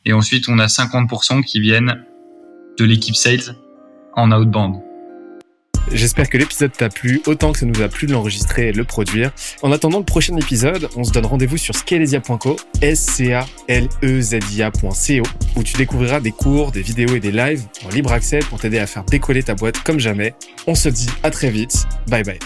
Et 0.05 0.13
ensuite, 0.13 0.49
on 0.49 0.59
a 0.59 0.67
50% 0.67 1.45
qui 1.45 1.61
viennent 1.61 2.05
de 2.79 2.85
l'équipe 2.85 3.15
sales 3.15 3.57
en 4.15 4.33
outbound. 4.33 4.92
J'espère 5.91 6.29
que 6.29 6.39
l'épisode 6.39 6.73
t'a 6.73 6.89
plu 6.89 7.21
autant 7.27 7.53
que 7.53 7.59
ça 7.59 7.67
nous 7.67 7.83
a 7.83 7.89
plu 7.89 8.07
de 8.07 8.13
l'enregistrer 8.13 8.69
et 8.69 8.73
le 8.73 8.85
produire. 8.85 9.33
En 9.63 9.73
attendant 9.73 9.99
le 9.99 10.05
prochain 10.05 10.37
épisode, 10.37 10.89
on 10.97 11.05
se 11.05 11.13
donne 11.13 11.27
rendez-vous 11.27 11.57
sur 11.57 11.75
scalesia.co, 11.75 12.57
s 12.81 13.01
c 13.01 13.33
a 13.33 13.47
l 13.69 13.89
e 14.03 14.21
z 14.21 14.39
i 14.53 14.63
a.co 14.63 15.23
où 15.57 15.63
tu 15.63 15.77
découvriras 15.77 16.21
des 16.21 16.33
cours, 16.33 16.73
des 16.73 16.83
vidéos 16.83 17.15
et 17.17 17.21
des 17.21 17.33
lives 17.33 17.65
en 17.85 17.89
libre 17.89 18.13
accès 18.13 18.39
pour 18.39 18.61
t'aider 18.61 18.79
à 18.79 18.87
faire 18.87 19.05
décoller 19.05 19.43
ta 19.43 19.55
boîte 19.55 19.83
comme 19.83 19.99
jamais. 19.99 20.35
On 20.67 20.75
se 20.75 20.89
dit 20.89 21.09
à 21.23 21.31
très 21.31 21.51
vite. 21.51 21.87
Bye 22.09 22.23
bye. 22.23 22.39